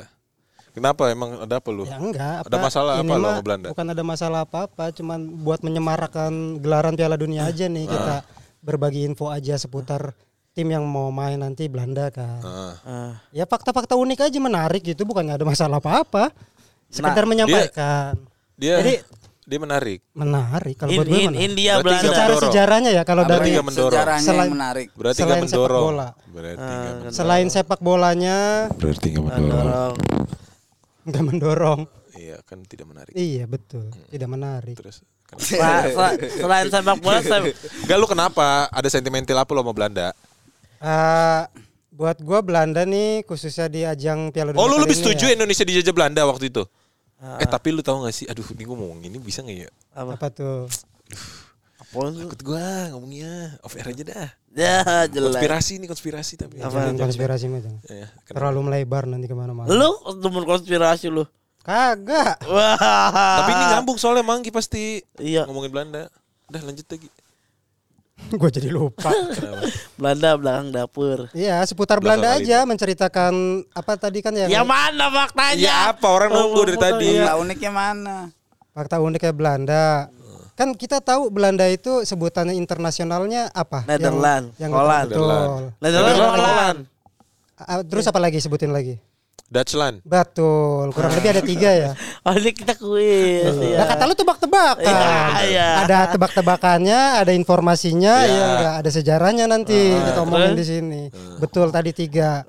Kenapa 0.71 1.09
emang 1.09 1.41
ada 1.41 1.59
apa 1.59 1.69
lu? 1.73 1.83
Ya 1.83 1.97
enggak. 1.97 2.45
Ada 2.45 2.59
masalah 2.61 2.93
ini 3.01 3.09
apa 3.09 3.17
sama 3.19 3.41
Belanda? 3.41 3.69
Bukan 3.73 3.87
ada 3.89 4.03
masalah 4.05 4.41
apa-apa, 4.45 4.85
cuman 4.93 5.19
buat 5.41 5.65
menyemarakan 5.65 6.61
gelaran 6.61 6.95
Piala 6.95 7.17
Dunia 7.17 7.49
aja 7.49 7.65
nih 7.65 7.85
Ah. 7.85 7.91
kita 7.91 8.17
berbagi 8.61 9.03
info 9.03 9.33
aja 9.33 9.57
seputar 9.57 10.13
tim 10.53 10.69
yang 10.69 10.85
mau 10.85 11.09
main 11.09 11.41
nanti 11.41 11.67
Belanda 11.67 12.13
kan. 12.13 12.39
Ah. 12.45 12.75
Ah. 12.85 13.11
Ya 13.33 13.49
fakta-fakta 13.49 13.97
unik 13.97 14.29
aja 14.29 14.39
menarik 14.39 14.85
gitu, 14.85 15.03
bukannya 15.03 15.35
ada 15.35 15.43
masalah 15.43 15.81
apa-apa. 15.81 16.31
Sekedar 16.87 17.25
Nah, 17.25 17.31
menyampaikan. 17.33 18.15
Dia 18.55 18.77
Jadi 18.85 19.01
dia 19.51 19.59
menarik. 19.59 20.01
menarik 20.13 20.75
kalau 20.79 20.91
In, 20.91 20.97
buat 20.97 21.07
gue 21.07 21.19
in- 21.19 21.27
menarik. 21.29 21.43
India 21.45 21.73
Berarti 21.75 21.85
Belanda. 21.85 22.07
Secara 22.07 22.35
sejarahnya 22.39 22.91
ya 22.93 23.03
kalau 23.03 23.23
Berarti 23.27 23.51
dari. 23.51 23.75
Sejarahnya 23.75 24.23
Selain- 24.23 24.39
yang 24.41 24.55
menarik. 24.55 24.87
Berarti 24.95 25.19
Selain 25.19 25.35
sepak 25.35 25.45
mendorong. 25.51 25.85
bola. 25.85 26.09
Berarti 26.25 26.63
mendorong. 26.63 27.13
selain 27.13 27.49
sepak 27.49 27.81
bolanya 27.81 28.37
Berarti 28.73 29.07
nggak 29.11 29.25
Mendorong. 29.27 29.95
nggak 31.03 31.25
mendorong. 31.25 31.81
Iya 32.13 32.37
kan 32.43 32.59
tidak 32.63 32.87
menarik. 32.87 33.13
Iya 33.13 33.45
betul, 33.45 33.91
tidak 34.07 34.29
menarik. 34.29 34.77
Terus 34.77 35.03
Sel- 35.33 35.59
sel- 35.95 36.19
Selain 36.37 36.67
sepak 36.67 36.99
bola, 36.99 37.19
saya- 37.21 37.55
Enggak 37.81 37.97
lu 37.97 38.07
kenapa? 38.07 38.67
Ada 38.69 38.89
sentimental 38.89 39.35
apa 39.37 39.51
lo 39.51 39.63
sama 39.63 39.73
Belanda? 39.73 40.11
Eh, 40.77 41.43
buat 41.91 42.19
gua 42.19 42.41
Belanda 42.41 42.83
nih 42.83 43.23
khususnya 43.23 43.67
di 43.67 43.85
ajang 43.85 44.31
Piala 44.31 44.51
Dunia. 44.51 44.59
Oh 44.59 44.67
lu 44.67 44.79
lebih 44.79 44.97
setuju 44.97 45.27
ya. 45.27 45.35
Indonesia 45.35 45.63
dijajah 45.63 45.93
Belanda 45.93 46.23
waktu 46.25 46.49
itu? 46.49 46.65
Eh 47.21 47.47
tapi 47.47 47.69
lu 47.71 47.85
tahu 47.85 48.09
gak 48.09 48.17
sih? 48.17 48.25
Aduh, 48.25 48.45
ini 48.57 48.65
ngomong 48.65 49.05
ini 49.05 49.21
bisa 49.21 49.45
gak 49.45 49.53
ya? 49.53 49.71
Apa? 49.93 50.17
Apa 50.17 50.27
tuh? 50.33 50.65
Apaan 51.77 52.17
tuh? 52.17 52.25
Takut 52.29 52.41
gua 52.45 52.89
ngomongnya 52.93 53.61
off 53.61 53.77
air 53.77 53.93
aja 53.93 54.03
dah. 54.05 54.29
Ya 54.57 54.81
jelas. 55.09 55.37
Konspirasi 55.37 55.73
ini 55.77 55.87
konspirasi 55.89 56.35
tapi. 56.41 56.61
Apa? 56.61 56.93
Jangan 56.93 56.97
konspirasi 56.97 57.45
mah 57.53 57.61
jangan. 57.61 57.81
Ya? 57.89 58.09
Terlalu 58.25 58.61
melebar 58.73 59.05
nanti 59.05 59.29
ke 59.29 59.37
mana-mana. 59.37 59.69
Lu 59.69 59.91
temen 60.17 60.45
konspirasi 60.49 61.13
lu. 61.13 61.29
Kagak. 61.61 62.41
Wah. 62.49 62.77
Tapi 63.45 63.51
ini 63.53 63.65
ngambung 63.77 64.01
soalnya 64.01 64.25
Manggi 64.25 64.49
pasti 64.49 65.05
Iya. 65.21 65.45
ngomongin 65.45 65.69
Belanda. 65.69 66.09
Udah 66.49 66.63
lanjut 66.65 66.89
lagi. 66.89 67.09
Gue 68.41 68.51
jadi 68.51 68.71
lupa. 68.71 69.11
Belanda 69.99 70.37
belakang 70.39 70.69
dapur. 70.71 71.19
Iya, 71.33 71.61
seputar 71.65 71.99
Belakang 71.99 72.23
Belanda 72.25 72.41
aja 72.41 72.59
menceritakan 72.65 73.33
apa 73.71 73.93
tadi 73.97 74.19
kan 74.21 74.33
yang 74.33 74.49
Yang 74.49 74.67
mana 74.67 75.05
faktanya? 75.11 75.57
Iya 75.59 75.75
apa 75.93 76.07
orang 76.07 76.31
nunggu 76.31 76.61
dari 76.67 76.79
tadi. 76.79 77.11
Fakta 77.19 77.35
uniknya 77.37 77.71
mana? 77.73 78.17
fakta 78.71 78.97
uniknya 79.03 79.33
Belanda. 79.35 79.85
Kan 80.55 80.77
kita 80.77 81.01
tahu 81.01 81.33
Belanda 81.33 81.65
itu 81.67 82.05
sebutannya 82.05 82.53
internasionalnya 82.53 83.49
apa? 83.51 83.83
Yang- 83.85 83.91
Netherland, 83.97 84.45
Yang, 84.61 84.71
Holland. 84.73 85.09
betul. 85.09 85.25
Netherlands 85.25 85.75
Netherlands, 85.81 86.21
Holland. 86.37 86.79
Ah, 87.61 87.81
Terus 87.85 88.05
apa 88.09 88.21
lagi 88.21 88.39
sebutin 88.41 88.73
lagi? 88.73 88.97
Dutchland. 89.51 89.99
Betul, 90.07 90.95
kurang 90.95 91.11
lebih 91.11 91.31
ada 91.35 91.43
tiga 91.43 91.71
ya. 91.75 91.91
Oh 92.27 92.37
ini 92.37 92.55
kita 92.55 92.79
kuis. 92.79 93.51
Nah 93.51 93.83
kata 93.83 94.07
lu 94.07 94.15
tebak-tebakan. 94.15 94.87
Iya, 94.87 95.43
iya. 95.51 95.69
Ada 95.83 96.15
tebak-tebakannya, 96.15 97.19
ada 97.19 97.33
informasinya, 97.35 98.15
Iya. 98.23 98.31
ya 98.31 98.45
enggak 98.55 98.75
ada 98.79 98.91
sejarahnya 98.93 99.45
nanti 99.49 99.75
kita 99.91 100.23
omongin 100.23 100.55
di 100.55 100.63
sini. 100.63 101.03
Betul 101.43 101.75
tadi 101.75 101.91
tiga. 101.91 102.47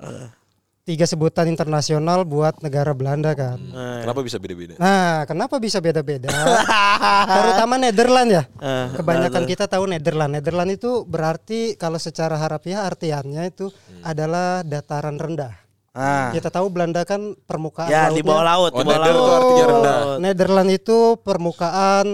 Tiga 0.82 1.06
sebutan 1.06 1.46
internasional 1.46 2.26
buat 2.26 2.58
negara 2.58 2.90
Belanda 2.90 3.38
kan. 3.38 3.54
Kenapa 4.02 4.18
bisa 4.18 4.42
beda-beda? 4.42 4.74
Nah, 4.82 5.22
kenapa 5.30 5.62
bisa 5.62 5.78
beda-beda? 5.78 6.26
Terutama 7.38 7.78
Nederland 7.78 8.30
ya. 8.34 8.42
Eh, 8.58 8.86
Kebanyakan 8.98 9.46
kita 9.46 9.70
tahu 9.70 9.86
Nederland. 9.86 10.34
Nederland 10.34 10.74
itu 10.74 11.06
berarti 11.06 11.78
kalau 11.78 12.02
secara 12.02 12.34
harafiah 12.34 12.82
artiannya 12.82 13.46
itu 13.46 13.70
adalah 14.02 14.66
dataran 14.66 15.22
rendah. 15.22 15.61
Ah. 15.92 16.32
Kita 16.32 16.48
tahu 16.48 16.72
Belanda 16.72 17.04
kan 17.04 17.36
permukaan 17.44 17.86
Ya 17.86 18.08
di 18.08 18.20
lautnya- 18.20 18.24
bawah 18.24 18.44
laut, 18.44 18.70
Oh, 18.72 18.80
di 18.80 18.84
bawah 18.84 18.96
nether 18.96 19.12
laut. 19.12 19.20
itu 19.20 19.32
artinya 19.32 19.64
rendah. 19.68 19.98
Nederland 20.18 20.70
itu 20.72 20.98
permukaan 21.20 22.06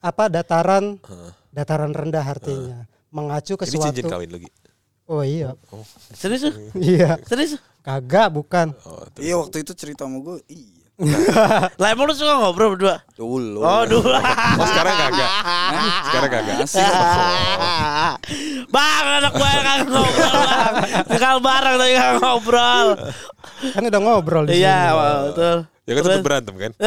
apa 0.00 0.24
dataran 0.26 0.84
dataran 1.50 1.92
rendah 1.92 2.24
artinya. 2.24 2.78
Mengacu 3.08 3.56
ke 3.56 3.64
Ini 3.64 3.72
cincin 3.74 3.92
suatu. 4.00 4.08
kawin 4.08 4.30
lagi. 4.30 4.48
Oh 5.04 5.20
iya. 5.20 5.56
Serius? 6.12 6.44
lu? 6.44 6.52
Iya. 6.74 7.16
Serius? 7.24 7.56
Kagak 7.80 8.28
bukan. 8.30 8.72
Oh. 8.84 9.04
Iya 9.16 9.36
waktu 9.36 9.60
itu 9.60 9.72
cerita 9.72 10.04
sama 10.04 10.20
gue. 10.20 10.36
Iya. 10.46 10.77
Lah 11.80 11.94
emang 11.94 12.10
lu 12.10 12.14
suka 12.18 12.42
ngobrol 12.42 12.74
berdua? 12.74 12.98
Dulu. 13.14 13.62
Oh 13.62 13.86
dulu. 13.86 14.10
Oh, 14.58 14.66
sekarang 14.66 14.98
kagak. 14.98 15.30
Sekarang 16.10 16.30
kagak. 16.34 16.58
bang 18.74 19.06
anak 19.22 19.30
gue 19.30 19.46
yang 19.46 19.62
kagak 19.62 19.86
ngobrol 19.94 20.34
bang. 20.42 20.74
Sekal 21.06 21.38
bareng 21.38 21.78
tapi 21.78 21.94
kagak 21.94 22.18
ngobrol. 22.18 22.98
Kan 23.70 23.82
udah 23.86 24.00
ngobrol 24.02 24.42
di 24.50 24.58
Iya 24.58 24.90
betul. 25.30 25.70
Ya 25.86 25.92
kan 25.94 26.02
tetap 26.02 26.26
berantem 26.26 26.58
kan? 26.58 26.74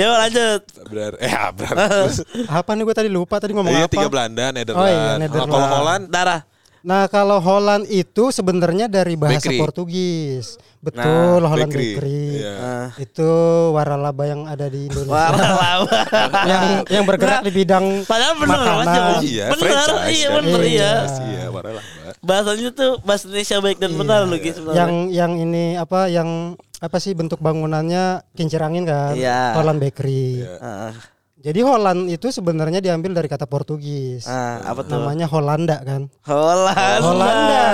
Yuk 0.00 0.16
lanjut. 0.16 0.64
Benar. 0.88 1.12
Eh, 1.20 1.28
ah, 1.28 1.52
berantem. 1.52 2.08
Apa 2.48 2.72
nih 2.72 2.88
gue 2.88 2.96
tadi 2.96 3.12
lupa 3.12 3.36
tadi 3.36 3.52
ngomong 3.52 3.68
Iya, 3.68 3.84
apa? 3.84 3.92
tiga 3.92 4.08
Belanda, 4.08 4.48
Nederland. 4.48 4.80
Oh 4.80 4.88
iya, 4.88 5.20
Nederland. 5.20 5.52
Kalau 5.52 5.68
Holland, 5.68 6.08
Darah. 6.08 6.40
Nah 6.80 7.06
kalau 7.12 7.38
Holland 7.38 7.84
itu 7.92 8.32
sebenarnya 8.32 8.88
dari 8.88 9.14
bahasa 9.16 9.48
Bakery. 9.48 9.58
Portugis. 9.60 10.56
Betul, 10.80 11.44
Holland 11.44 11.68
bakery. 11.68 11.92
Bakery. 11.92 12.24
Iya. 12.40 12.54
Ah. 12.56 12.88
Itu 12.96 13.30
waralaba 13.76 14.24
yang 14.24 14.48
ada 14.48 14.64
di 14.64 14.88
Indonesia. 14.88 15.12
Wah, 15.12 15.28
lama. 15.36 15.98
yang 16.50 16.64
yang 16.88 17.04
bergerak 17.04 17.44
di 17.44 17.52
bidang 17.52 18.08
Padahal 18.08 18.32
bener 18.40 18.56
makanan. 18.56 19.20
Iya, 19.20 19.44
bener, 19.52 19.68
iya 20.08 20.26
kan. 20.32 20.36
bener 20.40 20.60
iya. 20.64 20.92
Iya, 21.04 21.44
lah, 21.52 21.84
Mbak. 21.84 22.14
Bahasanya 22.24 22.70
tuh 22.72 22.90
bahasa 23.04 23.28
Indonesia 23.28 23.56
baik 23.60 23.78
dan 23.78 23.92
benar 23.92 24.18
lu 24.24 24.36
gitu 24.40 24.64
sebenarnya. 24.64 24.78
yang 24.80 24.92
yang 25.12 25.32
ini 25.36 25.64
apa 25.76 26.08
yang 26.08 26.56
apa 26.80 26.96
sih 26.96 27.12
bentuk 27.12 27.44
bangunannya 27.44 28.24
kincir 28.32 28.64
angin 28.64 28.88
kan? 28.88 29.12
Iya. 29.12 29.60
Holland 29.60 29.84
Bakery. 29.84 30.48
Ah, 30.64 30.96
Jadi 31.40 31.60
Holland 31.60 32.04
itu 32.06 32.28
sebenarnya 32.28 32.78
diambil 32.78 33.16
dari 33.16 33.24
kata 33.24 33.44
Portugis. 33.44 34.24
ah, 34.24 34.60
apa 34.62 34.84
tuh? 34.84 34.92
Namanya 34.94 35.24
Hollanda 35.24 35.80
kan? 35.80 36.12
Holanda. 36.20 37.00
Hollanda. 37.00 37.64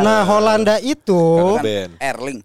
Nah, 0.00 0.20
Hollanda 0.24 0.74
itu 0.78 1.20
Kan. 1.60 1.92
Erling. 1.98 2.40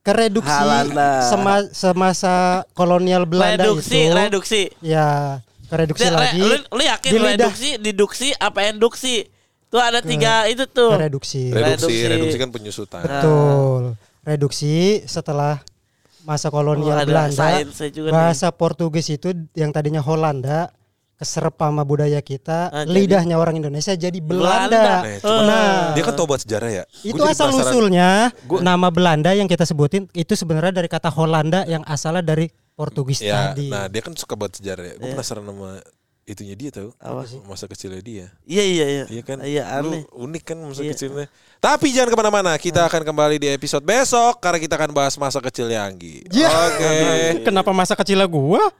kereduksi 0.00 0.46
Hollanda. 0.52 1.26
sema- 1.26 1.70
semasa 1.70 2.34
kolonial 2.70 3.22
Belanda 3.22 3.66
reduksi, 3.66 3.98
itu. 4.00 4.14
reduksi. 4.14 4.62
Ya, 4.78 5.42
kereduksi 5.66 6.06
Re- 6.06 6.14
lagi. 6.14 6.38
Lu, 6.38 6.54
lu 6.70 6.82
yakin 6.82 7.10
di 7.10 7.18
reduksi, 7.18 7.68
diduksi, 7.78 8.28
apa 8.36 8.62
induksi? 8.64 9.26
Tuh 9.68 9.80
ada 9.80 9.98
tiga 9.98 10.46
itu 10.46 10.66
tuh. 10.66 10.94
Kereduksi. 10.94 11.50
Reduksi, 11.50 11.82
Reduksi. 11.82 12.06
reduksi 12.06 12.36
kan 12.36 12.50
penyusutan. 12.50 13.02
Betul. 13.02 13.82
Reduksi 14.22 14.74
setelah 15.02 15.58
masa 16.22 16.48
kolonial 16.48 16.94
Oh, 16.94 17.04
Belanda. 17.04 17.62
juga 17.88 18.08
nih. 18.08 18.12
bahasa 18.12 18.48
Portugis 18.50 19.06
itu 19.08 19.28
yang 19.52 19.70
tadinya 19.70 19.98
Hollanda 19.98 20.70
keserap 21.14 21.54
sama 21.54 21.82
budaya 21.82 22.18
kita, 22.18 22.66
Ah, 22.68 22.82
jadi- 22.82 23.06
lidahnya 23.06 23.36
orang 23.36 23.54
Indonesia 23.54 23.92
jadi 23.92 24.18
Belanda. 24.18 24.66
Belanda. 24.66 24.82
Nah, 24.98 25.18
cuma 25.20 25.42
Nah, 25.44 25.82
dia 25.92 26.02
kan 26.02 26.14
tahu 26.14 26.26
buat 26.26 26.40
sejarah 26.40 26.70
ya. 26.72 26.84
itu 27.00 27.14
Gua 27.14 27.22
jadi 27.24 27.32
asal 27.32 27.46
penasaran. 27.48 27.70
usulnya 27.70 28.08
nama 28.58 28.88
Belanda 28.90 29.30
yang 29.30 29.46
kita 29.46 29.62
sebutin 29.62 30.10
itu 30.12 30.34
sebenarnya 30.34 30.74
dari 30.74 30.86
kata 30.86 31.06
Hollanda 31.08 31.62
yang 31.64 31.86
asalnya 31.86 32.26
dari 32.26 32.50
Portugis 32.72 33.22
Ya, 33.22 33.54
tadi. 33.54 33.70
nah 33.70 33.86
dia 33.86 34.00
kan 34.00 34.16
suka 34.16 34.34
buat 34.34 34.50
sejarah 34.50 34.82
ya. 34.82 34.94
Gue 34.96 35.12
penasaran 35.12 35.44
sama 35.44 35.78
itunya 36.22 36.54
dia 36.54 36.70
tahu. 36.70 36.94
Apa 36.96 37.26
Masa 37.44 37.66
kecilnya 37.66 37.98
dia. 37.98 38.26
Iya 38.46 38.62
iya 38.62 38.86
iya. 38.86 39.04
Iya 39.10 39.22
kan? 39.22 39.36
Iya 39.42 39.62
Lu 39.82 39.90
aneh. 39.90 40.02
unik 40.10 40.42
kan 40.46 40.56
masa 40.62 40.82
Iya. 40.82 40.94
kecilnya. 40.94 41.26
Tapi 41.58 41.90
jangan 41.90 42.10
ke 42.10 42.16
mana-mana. 42.18 42.52
Kita 42.58 42.86
akan 42.86 43.02
kembali 43.02 43.36
di 43.42 43.48
episode 43.50 43.82
besok 43.82 44.38
karena 44.38 44.58
kita 44.58 44.74
akan 44.78 44.90
bahas 44.94 45.14
masa 45.18 45.42
kecilnya 45.42 45.82
Anggi. 45.82 46.22
Ya. 46.30 46.46
Oke. 46.50 46.90
Kenapa 47.46 47.70
masa 47.74 47.98
kecilnya 47.98 48.26
gua? 48.26 48.70